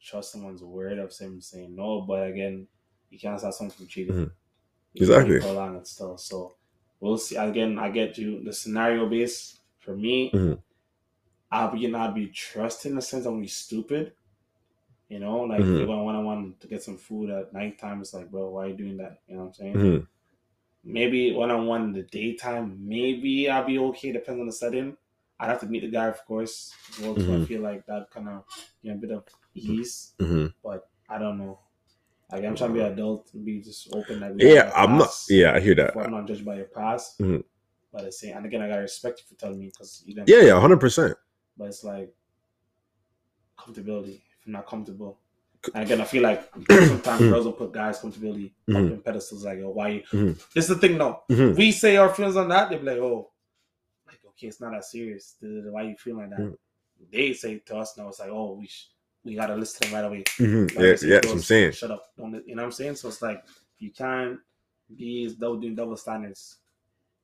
trust 0.00 0.32
someone's 0.32 0.62
word 0.64 0.96
of 0.98 1.14
them 1.18 1.38
saying 1.42 1.76
no, 1.76 2.00
but 2.00 2.28
again, 2.28 2.66
you 3.10 3.18
can't 3.18 3.38
stop 3.38 3.52
someone 3.52 3.72
from 3.76 3.88
cheating. 3.88 4.14
Mhm. 4.14 4.18
Only 4.20 4.32
Exactly. 4.94 5.40
prolong 5.40 5.76
it 5.76 5.86
still. 5.86 6.16
So 6.16 6.54
we'll 7.00 7.18
see. 7.18 7.36
Again, 7.36 7.78
I 7.78 7.90
get 7.90 8.16
you. 8.16 8.42
The 8.42 8.54
scenario 8.54 9.06
base 9.06 9.60
for 9.80 9.94
me, 9.94 10.30
Mhm. 10.32 10.62
I'll 11.50 11.70
be 11.76 11.86
not 11.88 12.14
be 12.14 12.28
trusting 12.28 12.92
in 12.92 12.96
the 12.96 13.02
sense 13.02 13.26
I'm 13.26 13.32
gonna 13.32 13.42
be 13.42 13.48
stupid. 13.48 14.14
You 15.08 15.20
know, 15.20 15.38
like 15.42 15.60
if 15.60 15.66
Mhm. 15.66 15.78
you're 15.78 15.86
going 15.86 16.04
one 16.04 16.16
on 16.16 16.24
one 16.24 16.54
to 16.60 16.66
get 16.66 16.82
some 16.82 16.96
food 16.96 17.30
at 17.30 17.52
nighttime, 17.52 18.00
it's 18.00 18.12
like, 18.12 18.28
bro, 18.30 18.50
why 18.50 18.64
are 18.64 18.68
you 18.68 18.76
doing 18.76 18.96
that? 18.96 19.20
You 19.28 19.34
know 19.36 19.42
what 19.42 19.46
I'm 19.48 19.54
saying? 19.54 19.74
Mhm. 19.76 20.06
maybe 20.88 21.32
one 21.32 21.50
on 21.50 21.66
one 21.66 21.82
in 21.82 21.92
the 21.92 22.02
daytime, 22.04 22.78
maybe 22.86 23.50
I'll 23.50 23.64
be 23.66 23.76
okay. 23.78 24.12
Depends 24.12 24.38
on 24.40 24.46
the 24.46 24.52
setting. 24.52 24.96
I'd 25.40 25.48
have 25.48 25.58
to 25.60 25.66
meet 25.66 25.80
the 25.80 25.88
guy, 25.90 26.06
of 26.06 26.24
course. 26.26 26.72
Well, 27.00 27.14
'cause 27.14 27.28
I 27.28 27.44
feel 27.44 27.60
like 27.60 27.84
that 27.86 28.08
kind 28.10 28.28
of 28.28 28.44
you 28.82 28.90
know, 28.92 28.96
a 28.96 29.00
bit 29.00 29.10
of 29.10 29.24
ease, 29.54 30.14
Mhm. 30.20 30.54
but 30.62 30.88
I 31.08 31.18
don't 31.18 31.38
know. 31.38 31.58
Like 32.30 32.44
I'm 32.44 32.54
trying 32.54 32.70
to 32.70 32.74
be 32.74 32.80
adult 32.80 33.34
and 33.34 33.44
be 33.44 33.60
just 33.60 33.92
open. 33.92 34.20
Like 34.20 34.34
Yeah, 34.38 34.70
I'm 34.76 34.96
not. 34.96 35.10
Yeah, 35.28 35.54
I 35.54 35.60
hear 35.60 35.74
that. 35.74 35.88
Before 35.88 36.04
I'm 36.04 36.12
not 36.12 36.26
judged 36.28 36.44
by 36.44 36.56
your 36.56 36.66
past. 36.66 37.18
Mhm. 37.18 37.42
But 37.92 38.04
I 38.04 38.10
say, 38.10 38.30
and 38.30 38.46
again, 38.46 38.62
I 38.62 38.68
gotta 38.68 38.82
respect 38.82 39.20
you 39.20 39.26
for 39.26 39.34
telling 39.34 39.58
me 39.58 39.66
because 39.66 40.02
you 40.06 40.14
didn't. 40.14 40.28
Yeah, 40.28 40.42
yeah, 40.42 40.60
hundred 40.60 40.78
percent. 40.80 41.16
But 41.56 41.68
it's 41.68 41.82
like 41.82 42.14
comfortability. 43.58 44.22
I'm 44.46 44.52
not 44.52 44.66
comfortable. 44.66 45.18
And 45.74 45.84
again, 45.84 46.00
I 46.00 46.04
feel 46.04 46.22
like 46.22 46.48
sometimes 46.70 47.20
girls 47.20 47.44
will 47.44 47.52
put 47.52 47.72
guys' 47.72 47.98
comfortability 48.00 48.52
up 48.70 48.76
Mhm. 48.76 48.92
in 48.92 49.00
pedestals. 49.00 49.44
Like, 49.44 49.58
oh, 49.60 49.70
why? 49.70 50.04
Mhm. 50.12 50.36
This 50.52 50.68
is 50.68 50.68
the 50.68 50.76
thing, 50.76 50.96
though 50.98 51.22
Mhm. 51.28 51.56
we 51.56 51.72
say 51.72 51.96
our 51.96 52.12
feelings 52.14 52.36
on 52.36 52.48
that, 52.50 52.70
they 52.70 52.76
be 52.76 52.84
like, 52.84 52.98
oh, 52.98 53.30
like 54.06 54.20
okay, 54.28 54.46
it's 54.46 54.60
not 54.60 54.72
that 54.72 54.84
serious. 54.84 55.36
Why 55.40 55.82
you 55.82 55.96
feel 55.96 56.16
like 56.18 56.30
that? 56.30 56.38
Mm. 56.38 56.56
They 57.10 57.32
say 57.32 57.58
to 57.58 57.76
us 57.76 57.96
now, 57.98 58.08
it's 58.08 58.20
like, 58.20 58.30
oh, 58.30 58.52
we 58.54 58.66
sh- 58.68 58.90
we 59.24 59.34
gotta 59.34 59.56
listen 59.56 59.82
to 59.82 59.88
them 59.88 59.94
right 59.96 60.06
away. 60.06 60.22
Mhm. 60.38 60.76
Like, 60.76 61.02
Yeah, 61.02 61.20
yeah, 61.24 61.30
I'm 61.32 61.40
saying. 61.40 61.72
Shut 61.72 61.90
up, 61.90 62.12
don't 62.16 62.32
you 62.46 62.54
know 62.54 62.62
what 62.62 62.66
I'm 62.66 62.72
saying? 62.72 62.94
So 62.96 63.08
it's 63.08 63.20
like 63.22 63.44
you 63.78 63.90
can't 63.90 64.38
be 64.96 65.34
double 65.34 65.56
doing 65.56 65.74
double 65.74 65.96
standards. 65.96 66.58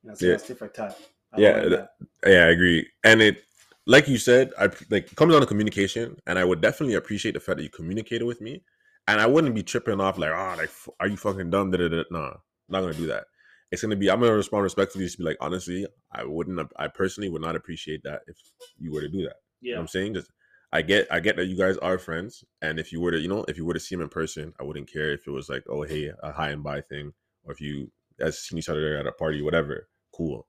You 0.03 0.09
know, 0.09 0.15
so 0.15 0.25
Yeah. 0.25 0.31
that's 0.33 0.47
different 0.47 0.73
type. 0.73 0.97
I 1.31 1.39
Yeah, 1.39 1.61
like 1.61 1.69
that- 1.69 1.95
Yeah, 2.27 2.45
I 2.45 2.49
agree. 2.49 2.89
And 3.05 3.21
it, 3.21 3.43
like 3.85 4.07
you 4.07 4.17
said, 4.17 4.51
I 4.59 4.69
like 4.89 5.13
comes 5.15 5.33
down 5.33 5.41
to 5.41 5.47
communication, 5.47 6.17
and 6.25 6.39
I 6.39 6.45
would 6.45 6.61
definitely 6.61 6.95
appreciate 6.95 7.33
the 7.33 7.39
fact 7.39 7.57
that 7.57 7.63
you 7.63 7.69
communicated 7.69 8.25
with 8.25 8.41
me, 8.41 8.63
and 9.07 9.19
I 9.19 9.25
wouldn't 9.25 9.55
be 9.55 9.63
tripping 9.63 9.99
off 9.99 10.17
like, 10.17 10.31
oh, 10.31 10.55
like, 10.57 10.69
f- 10.69 10.89
are 10.99 11.07
you 11.07 11.17
fucking 11.17 11.49
dumb? 11.49 11.71
Da, 11.71 11.77
da, 11.77 11.89
da. 11.89 12.03
Nah, 12.09 12.33
not 12.69 12.81
gonna 12.81 12.93
do 12.93 13.07
that. 13.07 13.25
It's 13.71 13.81
gonna 13.81 13.95
be. 13.95 14.09
I'm 14.09 14.19
gonna 14.19 14.33
respond 14.33 14.63
respectfully. 14.63 15.05
Just 15.05 15.17
be 15.17 15.23
like, 15.23 15.37
honestly, 15.41 15.85
I 16.11 16.23
wouldn't. 16.23 16.71
I 16.77 16.87
personally 16.87 17.29
would 17.29 17.41
not 17.41 17.55
appreciate 17.55 18.03
that 18.03 18.21
if 18.27 18.37
you 18.77 18.93
were 18.93 19.01
to 19.01 19.09
do 19.09 19.23
that. 19.23 19.35
You 19.61 19.71
know 19.71 19.77
yeah, 19.77 19.79
I'm 19.79 19.87
saying? 19.87 20.13
Just 20.13 20.31
I 20.71 20.81
get 20.81 21.07
I 21.11 21.19
get 21.19 21.35
that 21.35 21.47
you 21.47 21.57
guys 21.57 21.77
are 21.77 21.97
friends, 21.97 22.43
and 22.61 22.79
if 22.79 22.91
you 22.91 23.01
were 23.01 23.11
to, 23.11 23.19
you 23.19 23.27
know, 23.27 23.45
if 23.47 23.57
you 23.57 23.65
were 23.65 23.73
to 23.73 23.79
see 23.79 23.95
him 23.95 24.01
in 24.01 24.09
person, 24.09 24.53
I 24.59 24.63
wouldn't 24.63 24.91
care 24.91 25.11
if 25.13 25.27
it 25.27 25.31
was 25.31 25.49
like, 25.49 25.63
oh 25.69 25.83
hey, 25.83 26.11
a 26.23 26.31
high 26.31 26.49
and 26.49 26.63
bye 26.63 26.81
thing, 26.81 27.13
or 27.43 27.51
if 27.51 27.59
you 27.59 27.91
as 28.19 28.39
seen 28.39 28.59
each 28.59 28.69
other 28.69 28.97
at 28.97 29.07
a 29.07 29.11
party, 29.11 29.41
whatever. 29.41 29.89
Cool. 30.15 30.47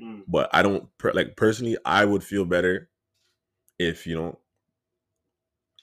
Mm, 0.00 0.24
But 0.26 0.50
I 0.52 0.62
don't 0.62 0.88
like 1.12 1.36
personally. 1.36 1.76
I 1.84 2.04
would 2.04 2.24
feel 2.24 2.44
better 2.44 2.88
if 3.78 4.06
you 4.06 4.16
know, 4.16 4.38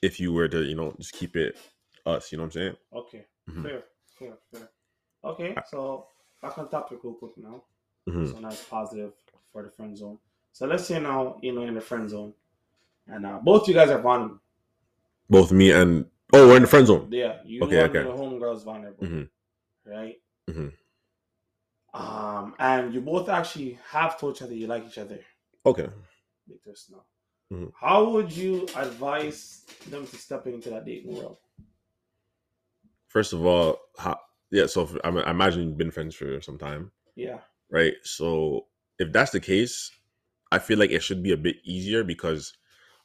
if 0.01 0.19
you 0.19 0.33
were 0.33 0.47
to, 0.47 0.63
you 0.63 0.75
know, 0.75 0.93
just 0.97 1.13
keep 1.13 1.35
it 1.35 1.57
us. 2.05 2.31
You 2.31 2.37
know 2.37 2.43
what 2.43 2.55
I'm 2.55 2.61
saying? 2.61 2.77
okay, 2.93 3.25
Mhm. 3.49 3.63
fair, 3.63 3.83
fair, 4.17 4.33
fair. 4.51 4.69
Okay, 5.23 5.55
so 5.69 6.07
back 6.41 6.57
on 6.57 6.69
topic 6.69 6.99
real 7.03 7.13
quick 7.13 7.37
now. 7.37 7.63
Mhm. 8.07 8.31
So 8.33 8.39
nice 8.39 8.63
positive 8.65 9.13
for 9.51 9.63
the 9.63 9.69
friend 9.69 9.95
zone. 9.95 10.17
So 10.51 10.65
let's 10.67 10.85
say 10.85 10.99
now 10.99 11.39
you 11.41 11.53
know 11.53 11.61
in 11.61 11.75
the 11.75 11.81
friend 11.81 12.09
zone, 12.09 12.33
and 13.07 13.25
uh, 13.25 13.39
both 13.39 13.67
you 13.67 13.73
guys 13.73 13.89
are 13.89 14.01
vulnerable. 14.01 14.39
Both 15.29 15.51
me 15.51 15.71
and 15.71 16.09
oh, 16.33 16.47
we're 16.47 16.55
in 16.57 16.63
the 16.63 16.67
friend 16.67 16.87
zone. 16.87 17.07
Yeah, 17.11 17.41
you 17.45 17.63
Okay, 17.63 17.79
and 17.79 17.89
okay. 17.95 18.03
your 18.03 18.17
homegirl's 18.17 18.63
vulnerable, 18.63 19.05
Mhm. 19.05 19.29
right? 19.85 20.19
Mhm. 20.49 20.73
Um, 21.93 22.55
and 22.57 22.93
you 22.93 23.01
both 23.01 23.27
actually 23.27 23.77
have 23.89 24.19
told 24.19 24.35
each 24.37 24.41
other 24.41 24.53
you 24.53 24.67
like 24.67 24.85
each 24.85 24.97
other. 24.97 25.19
Okay. 25.65 25.87
Make 26.47 26.63
this 26.63 26.89
now. 26.91 27.03
Mhm. 27.51 27.71
How 27.79 28.09
would 28.09 28.31
you 28.31 28.63
advise 28.75 29.65
them 29.89 30.07
to 30.07 30.15
step 30.15 30.47
into 30.47 30.69
that 30.69 30.85
dating 30.85 31.15
world? 31.15 31.37
First 33.07 33.33
of 33.33 33.45
all, 33.45 33.77
how, 33.97 34.17
yeah. 34.51 34.67
So 34.67 34.83
if, 34.83 34.95
I, 35.03 35.09
I 35.09 35.31
imagine 35.31 35.63
you've 35.63 35.77
been 35.77 35.91
friends 35.91 36.15
for 36.15 36.39
some 36.41 36.57
time. 36.57 36.91
Yeah, 37.15 37.39
right? 37.69 37.93
So 38.03 38.67
if 38.99 39.11
that's 39.11 39.31
the 39.31 39.41
case, 39.41 39.91
I 40.51 40.59
feel 40.59 40.79
like 40.79 40.91
it 40.91 41.03
should 41.03 41.21
be 41.21 41.33
a 41.33 41.37
bit 41.37 41.57
easier 41.65 42.05
because 42.05 42.53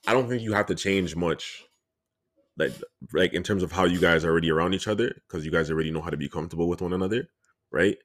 I 0.06 0.12
don't 0.12 0.28
think 0.28 0.42
you 0.42 0.52
have 0.52 0.66
to 0.66 0.76
change 0.76 1.16
much, 1.16 1.64
like 2.56 2.72
like 3.12 3.32
in 3.32 3.42
terms 3.42 3.64
of 3.64 3.72
how 3.72 3.84
you 3.84 3.98
guys 3.98 4.24
are 4.24 4.30
already 4.30 4.50
around 4.50 4.74
each 4.74 4.86
other 4.86 5.12
because 5.26 5.44
you 5.44 5.50
guys 5.50 5.70
already 5.72 5.90
know 5.90 6.02
how 6.02 6.10
to 6.10 6.16
be 6.16 6.28
comfortable 6.28 6.68
with 6.68 6.82
one 6.82 6.92
another, 6.92 7.28
right? 7.72 7.98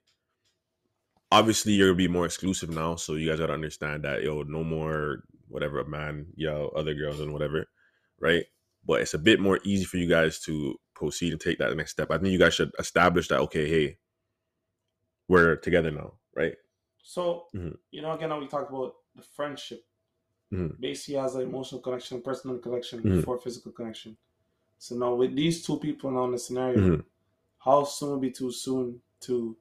Obviously, 1.32 1.74
you're 1.74 1.88
gonna 1.90 1.98
be 1.98 2.08
more 2.08 2.26
exclusive 2.26 2.70
now, 2.70 2.96
so 2.96 3.16
you 3.16 3.30
guys 3.30 3.40
gotta 3.40 3.54
understand 3.54 4.04
that 4.04 4.24
yo, 4.24 4.44
no 4.44 4.64
more 4.64 5.24
whatever 5.48 5.84
man 5.86 6.26
yell 6.36 6.72
other 6.76 6.94
girls 6.94 7.20
and 7.20 7.32
whatever, 7.34 7.68
right? 8.20 8.46
But 8.86 9.02
it's 9.02 9.14
a 9.14 9.20
bit 9.20 9.40
more 9.40 9.60
easy 9.64 9.86
for 9.86 9.98
you 9.98 10.08
guys 10.08 10.40
to 10.42 10.76
proceed 10.94 11.32
and 11.32 11.42
take 11.42 11.58
that 11.60 11.76
next 11.76 11.92
step. 11.92 12.12
I 12.12 12.18
think 12.18 12.32
you 12.34 12.40
guys 12.40 12.54
should 12.54 12.72
establish 12.80 13.28
that 13.30 13.40
okay, 13.42 13.70
hey, 13.70 13.98
we're 15.28 15.56
together 15.56 15.92
now, 15.92 16.14
right? 16.36 16.56
So 17.02 17.48
Mhm. 17.56 17.78
you 17.92 18.02
know, 18.02 18.12
again, 18.12 18.38
we 18.40 18.48
talked 18.48 18.70
about 18.70 18.96
the 19.16 19.22
friendship. 19.22 19.86
Mhm. 20.52 20.80
Basically, 20.80 21.16
has 21.16 21.36
an 21.36 21.44
emotional 21.44 21.82
connection, 21.82 22.22
personal 22.22 22.58
connection 22.60 23.02
Mhm. 23.02 23.16
before 23.18 23.38
physical 23.38 23.72
connection. 23.72 24.18
So 24.78 24.96
now 24.96 25.16
with 25.16 25.36
these 25.36 25.66
two 25.66 25.80
people 25.80 26.12
now 26.12 26.26
in 26.26 26.32
the 26.32 26.40
scenario, 26.40 26.98
Mhm. 26.98 27.06
how 27.60 27.84
soon 27.86 28.12
would 28.12 28.22
be 28.22 28.32
too 28.32 28.52
soon 28.52 29.02
to 29.22 29.56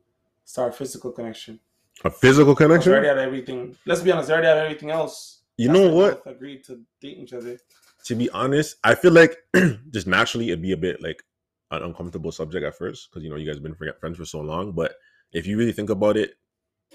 start 0.50 0.74
physical 0.74 1.12
connection? 1.12 1.60
A 2.04 2.10
physical 2.10 2.54
connection. 2.54 2.90
they 2.90 2.98
already 2.98 3.08
have 3.08 3.18
everything. 3.18 3.76
Let's 3.86 4.00
be 4.02 4.10
honest, 4.10 4.28
they 4.28 4.34
already 4.34 4.48
have 4.48 4.58
everything 4.58 4.90
else. 4.90 5.42
You 5.56 5.68
That's 5.68 5.78
know 5.78 5.94
what? 5.94 6.22
Agreed 6.26 6.64
to 6.64 6.80
date 7.00 7.18
each 7.18 7.32
other. 7.32 7.58
To 8.06 8.14
be 8.14 8.30
honest, 8.30 8.76
I 8.82 8.94
feel 8.94 9.12
like 9.12 9.36
just 9.90 10.06
naturally 10.06 10.48
it'd 10.48 10.62
be 10.62 10.72
a 10.72 10.76
bit 10.76 11.02
like 11.02 11.22
an 11.70 11.82
uncomfortable 11.82 12.32
subject 12.32 12.64
at 12.64 12.76
first 12.76 13.08
because 13.10 13.22
you 13.22 13.30
know 13.30 13.36
you 13.36 13.46
guys 13.46 13.56
have 13.56 13.62
been 13.62 13.74
fri- 13.74 13.92
friends 14.00 14.16
for 14.18 14.24
so 14.24 14.40
long. 14.40 14.72
But 14.72 14.94
if 15.32 15.46
you 15.46 15.56
really 15.56 15.72
think 15.72 15.90
about 15.90 16.16
it, 16.16 16.32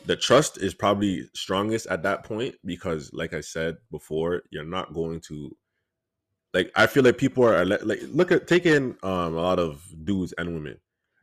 the 0.05 0.15
trust 0.15 0.57
is 0.57 0.73
probably 0.73 1.29
strongest 1.33 1.87
at 1.87 2.03
that 2.03 2.23
point 2.23 2.55
because, 2.65 3.11
like 3.13 3.33
I 3.33 3.41
said 3.41 3.77
before, 3.91 4.41
you're 4.51 4.65
not 4.65 4.93
going 4.93 5.21
to 5.27 5.55
like. 6.53 6.71
I 6.75 6.87
feel 6.87 7.03
like 7.03 7.17
people 7.17 7.45
are 7.45 7.63
like 7.63 8.01
look 8.09 8.31
at 8.31 8.47
taking 8.47 8.97
um 9.03 9.35
a 9.35 9.41
lot 9.41 9.59
of 9.59 9.85
dudes 10.03 10.33
and 10.37 10.53
women. 10.53 10.77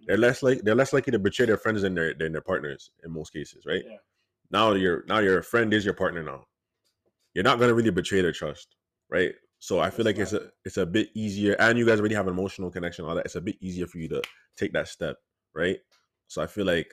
They're 0.06 0.16
less 0.18 0.42
like 0.42 0.62
they're 0.62 0.74
less 0.74 0.92
likely 0.92 1.12
to 1.12 1.18
betray 1.18 1.46
their 1.46 1.56
friends 1.56 1.82
than 1.82 1.94
their 1.94 2.14
than 2.14 2.32
their 2.32 2.40
partners 2.40 2.90
in 3.04 3.12
most 3.12 3.32
cases, 3.32 3.64
right? 3.66 3.82
Yeah. 3.86 3.96
Now 4.50 4.72
your 4.72 5.04
now 5.08 5.18
your 5.18 5.42
friend 5.42 5.72
is 5.72 5.84
your 5.84 5.94
partner 5.94 6.22
now. 6.22 6.44
You're 7.34 7.44
not 7.44 7.58
gonna 7.58 7.74
really 7.74 7.90
betray 7.90 8.20
their 8.20 8.32
trust, 8.32 8.76
right? 9.10 9.34
So 9.58 9.78
I 9.80 9.90
feel 9.90 10.04
That's 10.04 10.18
like 10.18 10.22
it's 10.22 10.32
a 10.32 10.50
it's 10.64 10.76
a 10.76 10.86
bit 10.86 11.10
easier, 11.14 11.54
and 11.58 11.78
you 11.78 11.86
guys 11.86 12.00
already 12.00 12.14
have 12.16 12.26
an 12.26 12.32
emotional 12.32 12.70
connection, 12.70 13.04
all 13.04 13.14
that. 13.14 13.26
It's 13.26 13.36
a 13.36 13.40
bit 13.40 13.56
easier 13.60 13.86
for 13.86 13.98
you 13.98 14.08
to 14.08 14.22
take 14.56 14.72
that 14.72 14.88
step, 14.88 15.16
right? 15.54 15.78
So 16.26 16.42
I 16.42 16.46
feel 16.46 16.66
like 16.66 16.92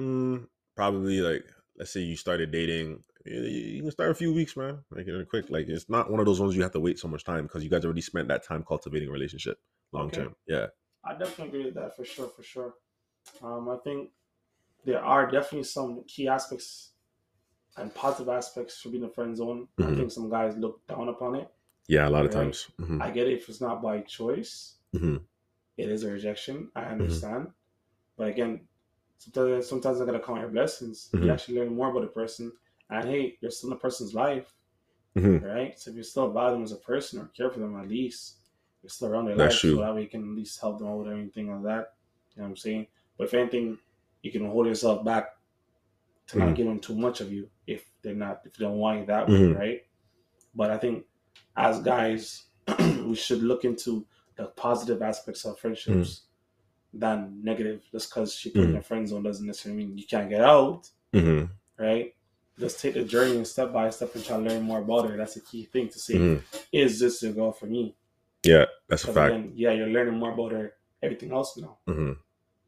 mm, 0.00 0.46
probably 0.76 1.20
like 1.20 1.44
let's 1.78 1.92
say 1.92 2.00
you 2.00 2.16
started 2.16 2.50
dating, 2.50 3.02
you 3.24 3.82
can 3.82 3.90
start 3.90 4.10
a 4.10 4.14
few 4.14 4.32
weeks, 4.32 4.56
man. 4.56 4.80
Like 4.90 5.06
in 5.06 5.20
a 5.20 5.24
quick, 5.24 5.50
like 5.50 5.68
it's 5.68 5.88
not 5.88 6.10
one 6.10 6.20
of 6.20 6.26
those 6.26 6.40
ones 6.40 6.56
you 6.56 6.62
have 6.62 6.72
to 6.72 6.80
wait 6.80 6.98
so 6.98 7.08
much 7.08 7.24
time 7.24 7.44
because 7.44 7.64
you 7.64 7.70
guys 7.70 7.84
already 7.84 8.00
spent 8.00 8.28
that 8.28 8.44
time 8.44 8.64
cultivating 8.66 9.08
a 9.08 9.12
relationship 9.12 9.58
long 9.92 10.06
Okay. 10.08 10.18
term. 10.18 10.36
Yeah. 10.46 10.66
I 11.04 11.14
definitely 11.14 11.48
agree 11.48 11.64
with 11.66 11.74
that 11.74 11.96
for 11.96 12.04
sure, 12.04 12.28
for 12.28 12.42
sure. 12.42 12.74
Um, 13.42 13.68
I 13.68 13.76
think 13.78 14.10
there 14.84 15.04
are 15.04 15.30
definitely 15.30 15.64
some 15.64 16.04
key 16.06 16.28
aspects 16.28 16.92
and 17.76 17.94
positive 17.94 18.28
aspects 18.28 18.80
for 18.80 18.90
being 18.90 19.04
a 19.04 19.08
friend 19.08 19.36
zone. 19.36 19.68
I 19.78 19.84
Mhm. 19.84 19.96
think 19.96 20.12
some 20.12 20.30
guys 20.30 20.56
look 20.56 20.86
down 20.86 21.08
upon 21.08 21.36
it. 21.36 21.48
Yeah, 21.88 22.08
a 22.08 22.10
lot 22.10 22.26
of 22.26 22.34
Right. 22.34 22.44
times. 22.44 22.68
hmm 22.78 23.00
I 23.02 23.10
get 23.10 23.28
it 23.28 23.34
if 23.38 23.48
it's 23.48 23.60
not 23.60 23.82
by 23.82 24.00
choice, 24.02 24.76
hmm 24.92 25.16
it 25.76 25.88
is 25.88 26.04
a 26.04 26.12
rejection. 26.12 26.70
I 26.76 26.82
Mm-hmm. 26.82 26.92
understand. 26.92 27.52
But 28.16 28.28
again, 28.28 28.68
sometimes 29.18 29.68
sometimes 29.68 30.00
I 30.00 30.06
gotta 30.06 30.20
count 30.20 30.40
your 30.40 30.50
blessings. 30.50 31.10
You 31.12 31.30
actually 31.30 31.58
learn 31.58 31.74
more 31.74 31.90
about 31.90 32.04
a 32.04 32.08
person. 32.08 32.52
And 32.90 33.08
hey, 33.08 33.38
you're 33.40 33.50
still 33.50 33.70
in 33.70 33.76
a 33.76 33.80
person's 33.80 34.14
life, 34.14 34.54
hmm 35.14 35.38
right? 35.38 35.78
So 35.78 35.90
if 35.90 35.96
you 35.96 36.02
still 36.02 36.30
value 36.32 36.54
them 36.56 36.64
as 36.64 36.72
a 36.72 36.76
person 36.76 37.20
or 37.20 37.26
care 37.28 37.50
for 37.50 37.60
them 37.60 37.78
at 37.80 37.88
least, 37.88 38.36
still 38.88 39.08
around 39.08 39.26
their 39.26 39.36
That's 39.36 39.54
life. 39.54 39.60
true. 39.60 39.74
So 39.76 39.80
that 39.80 39.94
way 39.94 40.02
you 40.02 40.08
can 40.08 40.22
at 40.22 40.36
least 40.36 40.60
help 40.60 40.78
them 40.78 40.88
out 40.88 40.98
with 40.98 41.12
anything 41.12 41.50
like 41.52 41.62
that. 41.64 41.94
You 42.34 42.40
know 42.42 42.44
what 42.44 42.48
I'm 42.50 42.56
saying? 42.56 42.86
But 43.18 43.24
if 43.28 43.34
anything, 43.34 43.78
you 44.22 44.32
can 44.32 44.46
hold 44.48 44.66
yourself 44.66 45.04
back 45.04 45.28
to 46.28 46.38
not 46.38 46.48
Mhm. 46.50 46.54
give 46.56 46.66
them 46.66 46.80
too 46.80 46.94
much 46.96 47.20
of 47.20 47.32
you 47.32 47.50
if 47.66 47.84
they're 48.02 48.14
not 48.14 48.40
if 48.44 48.54
they 48.56 48.64
don't 48.64 48.78
want 48.78 49.00
you 49.00 49.06
that 49.06 49.28
way, 49.28 49.34
Mhm. 49.34 49.58
right? 49.58 49.86
But 50.54 50.70
I 50.70 50.78
think 50.78 51.06
as 51.56 51.80
guys, 51.80 52.44
we 53.06 53.14
should 53.14 53.42
look 53.42 53.64
into 53.64 54.06
the 54.36 54.46
positive 54.46 55.02
aspects 55.02 55.44
of 55.44 55.58
friendships 55.58 56.22
than 56.94 57.42
negative. 57.42 57.82
Just 57.90 58.10
because 58.10 58.34
she 58.34 58.50
put 58.50 58.62
in 58.64 58.72
Mhm. 58.72 58.78
a 58.78 58.82
friend 58.82 59.08
zone 59.08 59.22
doesn't 59.22 59.46
necessarily 59.46 59.84
mean 59.84 59.96
you 59.98 60.06
can't 60.06 60.28
get 60.30 60.42
out, 60.42 60.90
hmm 61.12 61.44
right? 61.78 62.14
Just 62.58 62.80
take 62.80 62.94
the 62.94 63.02
journey 63.04 63.36
and 63.36 63.46
step 63.46 63.72
by 63.72 63.88
step 63.90 64.14
and 64.14 64.24
try 64.24 64.36
to 64.36 64.42
learn 64.42 64.62
more 64.62 64.80
about 64.80 65.08
her. 65.08 65.16
That's 65.16 65.36
a 65.36 65.40
key 65.40 65.64
thing 65.64 65.88
to 65.88 65.98
see. 65.98 66.16
hmm 66.16 66.36
Is 66.70 67.00
this 67.00 67.20
the 67.20 67.32
girl 67.32 67.50
for 67.52 67.66
me? 67.66 67.96
Yeah, 68.44 68.66
that's 68.88 69.04
a 69.04 69.12
fact. 69.12 69.32
again, 69.32 69.52
yeah, 69.54 69.72
you're 69.72 69.88
learning 69.88 70.14
more 70.18 70.32
about 70.32 70.52
her, 70.52 70.74
everything 71.02 71.32
else 71.32 71.56
now. 71.56 71.78
hmm 71.86 72.12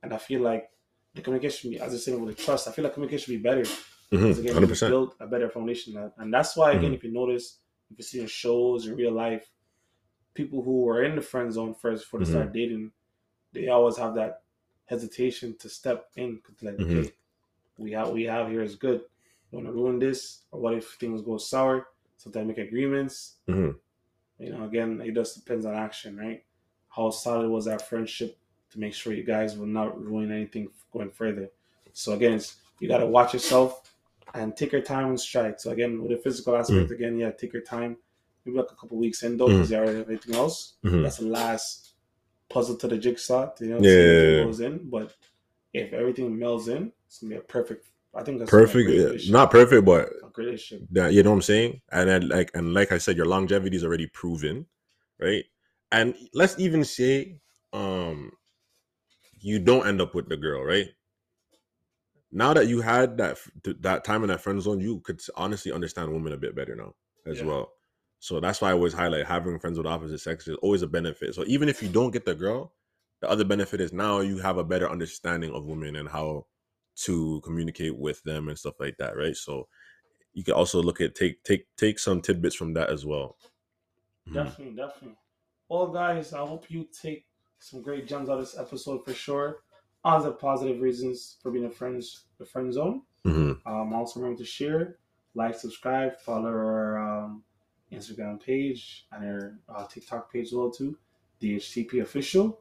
And 0.02 0.12
I 0.12 0.18
feel 0.18 0.40
like 0.40 0.70
the 1.14 1.22
communication, 1.22 1.70
be, 1.70 1.80
as 1.80 1.94
I 1.94 1.96
said 1.96 2.18
with 2.20 2.36
the 2.36 2.42
trust, 2.42 2.68
I 2.68 2.72
feel 2.72 2.84
like 2.84 2.94
communication 2.94 3.24
should 3.32 3.42
be 3.42 3.48
better. 3.48 3.64
hmm 4.10 4.16
Because 4.28 4.38
again, 4.38 4.54
Hundred 4.54 4.66
you 4.68 4.72
percent. 4.72 4.90
build 4.90 5.14
a 5.20 5.26
better 5.26 5.48
foundation. 5.48 5.96
And- 6.18 6.32
that's 6.32 6.56
why, 6.56 6.72
again, 6.72 6.92
Mhm. 6.92 6.96
if 6.96 7.04
you 7.04 7.12
notice, 7.12 7.60
if 7.90 7.98
you 7.98 8.04
see 8.04 8.20
in 8.20 8.26
shows 8.26 8.86
in 8.86 8.94
real 8.96 9.12
life, 9.12 9.50
people 10.34 10.62
who 10.62 10.88
are 10.88 11.02
in 11.04 11.14
the 11.16 11.22
friend 11.22 11.52
zone 11.52 11.74
first 11.74 12.02
before 12.04 12.20
they 12.20 12.26
Mhm. 12.26 12.34
start 12.36 12.52
dating, 12.52 12.92
they 13.52 13.68
always 13.68 13.96
have 13.96 14.14
that 14.16 14.42
hesitation 14.86 15.56
to 15.58 15.68
step 15.68 16.10
in. 16.16 16.40
Cause 16.42 16.62
like, 16.62 16.76
Mhm. 16.76 16.98
okay, 17.00 17.12
we 17.78 17.92
have 17.92 18.10
we 18.10 18.24
have 18.24 18.48
here 18.50 18.62
is 18.62 18.76
good. 18.76 19.00
You 19.50 19.58
want 19.58 19.66
to 19.68 19.72
ruin 19.72 19.98
this, 19.98 20.42
or 20.50 20.60
what 20.60 20.74
if 20.74 20.86
things 21.00 21.22
go 21.22 21.38
sour? 21.38 21.86
Sometimes 22.16 22.46
make 22.48 22.58
agreements. 22.58 23.38
hmm 23.46 23.70
You 24.44 24.50
know, 24.52 24.64
again, 24.64 25.00
it 25.04 25.14
just 25.14 25.34
depends 25.36 25.64
on 25.66 25.74
action, 25.74 26.16
right? 26.16 26.42
How 26.88 27.10
solid 27.10 27.48
was 27.50 27.64
that 27.64 27.88
friendship 27.88 28.38
to 28.70 28.78
make 28.78 28.94
sure 28.94 29.12
you 29.12 29.24
guys 29.24 29.56
will 29.56 29.66
not 29.66 30.00
ruin 30.00 30.30
anything 30.30 30.68
going 30.92 31.10
further. 31.10 31.48
So 31.92 32.12
again, 32.12 32.34
it's, 32.34 32.56
you 32.80 32.88
got 32.88 32.98
to 32.98 33.06
watch 33.06 33.32
yourself 33.32 33.90
and 34.34 34.56
take 34.56 34.72
your 34.72 34.82
time 34.82 35.08
and 35.08 35.20
strike. 35.20 35.60
So 35.60 35.70
again, 35.70 36.00
with 36.02 36.10
the 36.10 36.18
physical 36.18 36.56
aspect, 36.56 36.90
again, 36.90 37.16
yeah, 37.18 37.30
take 37.30 37.52
your 37.52 37.62
time. 37.62 37.96
Maybe 38.44 38.58
like 38.58 38.70
a 38.70 38.74
couple 38.74 38.98
weeks 38.98 39.22
in 39.22 39.36
though, 39.38 39.48
because 39.48 39.70
you 39.70 39.76
already 39.78 39.92
have 39.98 40.02
everything 40.02 40.34
else. 40.34 40.74
hmm 40.82 41.02
That's 41.02 41.18
the 41.18 41.26
last 41.26 41.92
puzzle 42.50 42.76
to 42.76 42.88
the 42.88 42.98
jigsaw. 42.98 43.50
You 43.60 43.68
know, 43.68 43.76
Yeah, 43.76 43.82
see 43.82 44.06
yeah, 44.06 44.36
yeah. 44.38 44.44
goes 44.44 44.60
in. 44.60 44.90
But 44.90 45.14
if 45.72 45.92
everything 45.92 46.36
melds 46.36 46.68
in, 46.68 46.92
it's 47.06 47.18
gonna 47.20 47.30
be 47.30 47.36
a 47.38 47.40
perfect. 47.40 47.86
I 48.16 48.22
think 48.22 48.38
that's 48.38 48.50
gonna 48.50 48.66
be 48.66 48.70
a 48.70 48.74
Perfect. 48.74 49.24
yeah. 49.24 49.32
Not 49.32 49.50
perfect, 49.50 49.84
but 49.84 50.08
a 50.22 50.28
great 50.32 50.46
relationship. 50.46 50.88
that 50.92 51.12
you 51.12 51.22
know 51.22 51.30
what 51.30 51.36
I'm 51.36 51.42
saying? 51.42 51.80
And 51.92 52.08
then 52.08 52.28
like 52.28 52.50
and 52.54 52.74
like 52.74 52.92
I 52.92 52.98
said, 52.98 53.16
your 53.16 53.26
longevity 53.26 53.76
is 53.76 53.84
already 53.84 54.06
proven, 54.06 54.66
right? 55.20 55.44
And 55.92 56.14
let's 56.34 56.58
even 56.58 56.84
say 56.84 57.38
um 57.72 58.32
you 59.40 59.58
don't 59.58 59.86
end 59.86 60.00
up 60.00 60.14
with 60.14 60.28
the 60.28 60.36
girl, 60.36 60.62
right? 60.62 60.88
Now 62.32 62.52
that 62.54 62.66
you 62.66 62.80
had 62.80 63.16
that 63.18 63.38
that 63.80 64.04
time 64.04 64.22
in 64.24 64.28
that 64.28 64.40
friend 64.40 64.60
zone, 64.60 64.80
you 64.80 65.00
could 65.00 65.20
honestly 65.36 65.72
understand 65.72 66.12
women 66.12 66.32
a 66.32 66.36
bit 66.36 66.54
better 66.56 66.74
now 66.74 66.94
as 67.26 67.38
Yeah. 67.38 67.46
well. 67.46 67.72
So 68.18 68.40
that's 68.40 68.60
why 68.60 68.70
I 68.70 68.72
always 68.72 68.94
highlight 68.94 69.26
having 69.26 69.58
friends 69.58 69.76
with 69.78 69.86
opposite 69.86 70.18
sex 70.18 70.48
is 70.48 70.56
always 70.56 70.82
a 70.82 70.86
benefit. 70.86 71.34
So 71.34 71.44
even 71.46 71.68
if 71.68 71.82
you 71.82 71.88
don't 71.88 72.10
get 72.10 72.24
the 72.24 72.34
girl, 72.34 72.72
the 73.20 73.28
other 73.28 73.44
benefit 73.44 73.80
is 73.80 73.92
now 73.92 74.20
you 74.20 74.38
have 74.38 74.56
a 74.56 74.64
better 74.64 74.90
understanding 74.90 75.52
of 75.52 75.66
women 75.66 75.96
and 75.96 76.08
how 76.08 76.46
to 76.96 77.40
communicate 77.44 77.96
with 77.96 78.22
them 78.22 78.48
and 78.48 78.58
stuff 78.58 78.74
like 78.80 78.96
that, 78.98 79.16
right? 79.16 79.36
So 79.36 79.68
you 80.32 80.44
can 80.44 80.54
also 80.54 80.82
look 80.82 81.00
at 81.00 81.14
take 81.14 81.42
take 81.44 81.66
take 81.76 81.98
some 81.98 82.20
tidbits 82.20 82.54
from 82.54 82.74
that 82.74 82.90
as 82.90 83.04
well. 83.04 83.36
Mhm. 84.28 84.34
Definitely, 84.34 84.74
definitely. 84.74 85.18
Well, 85.68 85.88
guys, 85.88 86.32
I 86.32 86.46
hope 86.46 86.70
you 86.70 86.84
take 86.84 87.26
some 87.58 87.82
great 87.82 88.06
gems 88.06 88.28
out 88.28 88.38
of 88.38 88.44
this 88.44 88.58
episode 88.58 89.04
for 89.04 89.14
sure. 89.14 89.62
Other 90.04 90.32
positive 90.32 90.80
reasons 90.80 91.38
for 91.42 91.50
being 91.50 91.64
a 91.64 91.70
friends, 91.70 92.26
the 92.38 92.44
friend 92.44 92.72
zone. 92.72 93.02
Mhm. 93.24 93.60
Um, 93.66 93.92
also 93.94 94.20
remember 94.20 94.38
to 94.38 94.44
share, 94.44 94.98
like, 95.34 95.54
subscribe, 95.54 96.18
follow 96.20 96.50
our 96.50 96.98
um, 96.98 97.44
Instagram 97.90 98.38
page 98.42 99.06
and 99.12 99.24
our 99.24 99.58
uh, 99.68 99.86
TikTok 99.86 100.30
page 100.32 100.48
as 100.48 100.52
well 100.52 100.70
too, 100.70 100.98
DHTP 101.40 102.00
official. 102.00 102.60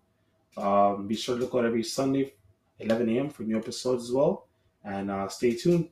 Um, 0.56 1.08
be 1.08 1.16
sure 1.16 1.36
to 1.36 1.42
look 1.42 1.56
out 1.56 1.66
every 1.66 1.84
Sunday, 1.84 2.36
11 2.80 3.10
a.m. 3.10 3.30
for 3.30 3.44
new 3.44 3.58
episodes 3.58 4.06
as 4.06 4.12
well, 4.12 4.48
and 4.84 5.10
uh, 5.10 5.28
stay 5.28 5.56
tuned. 5.56 5.90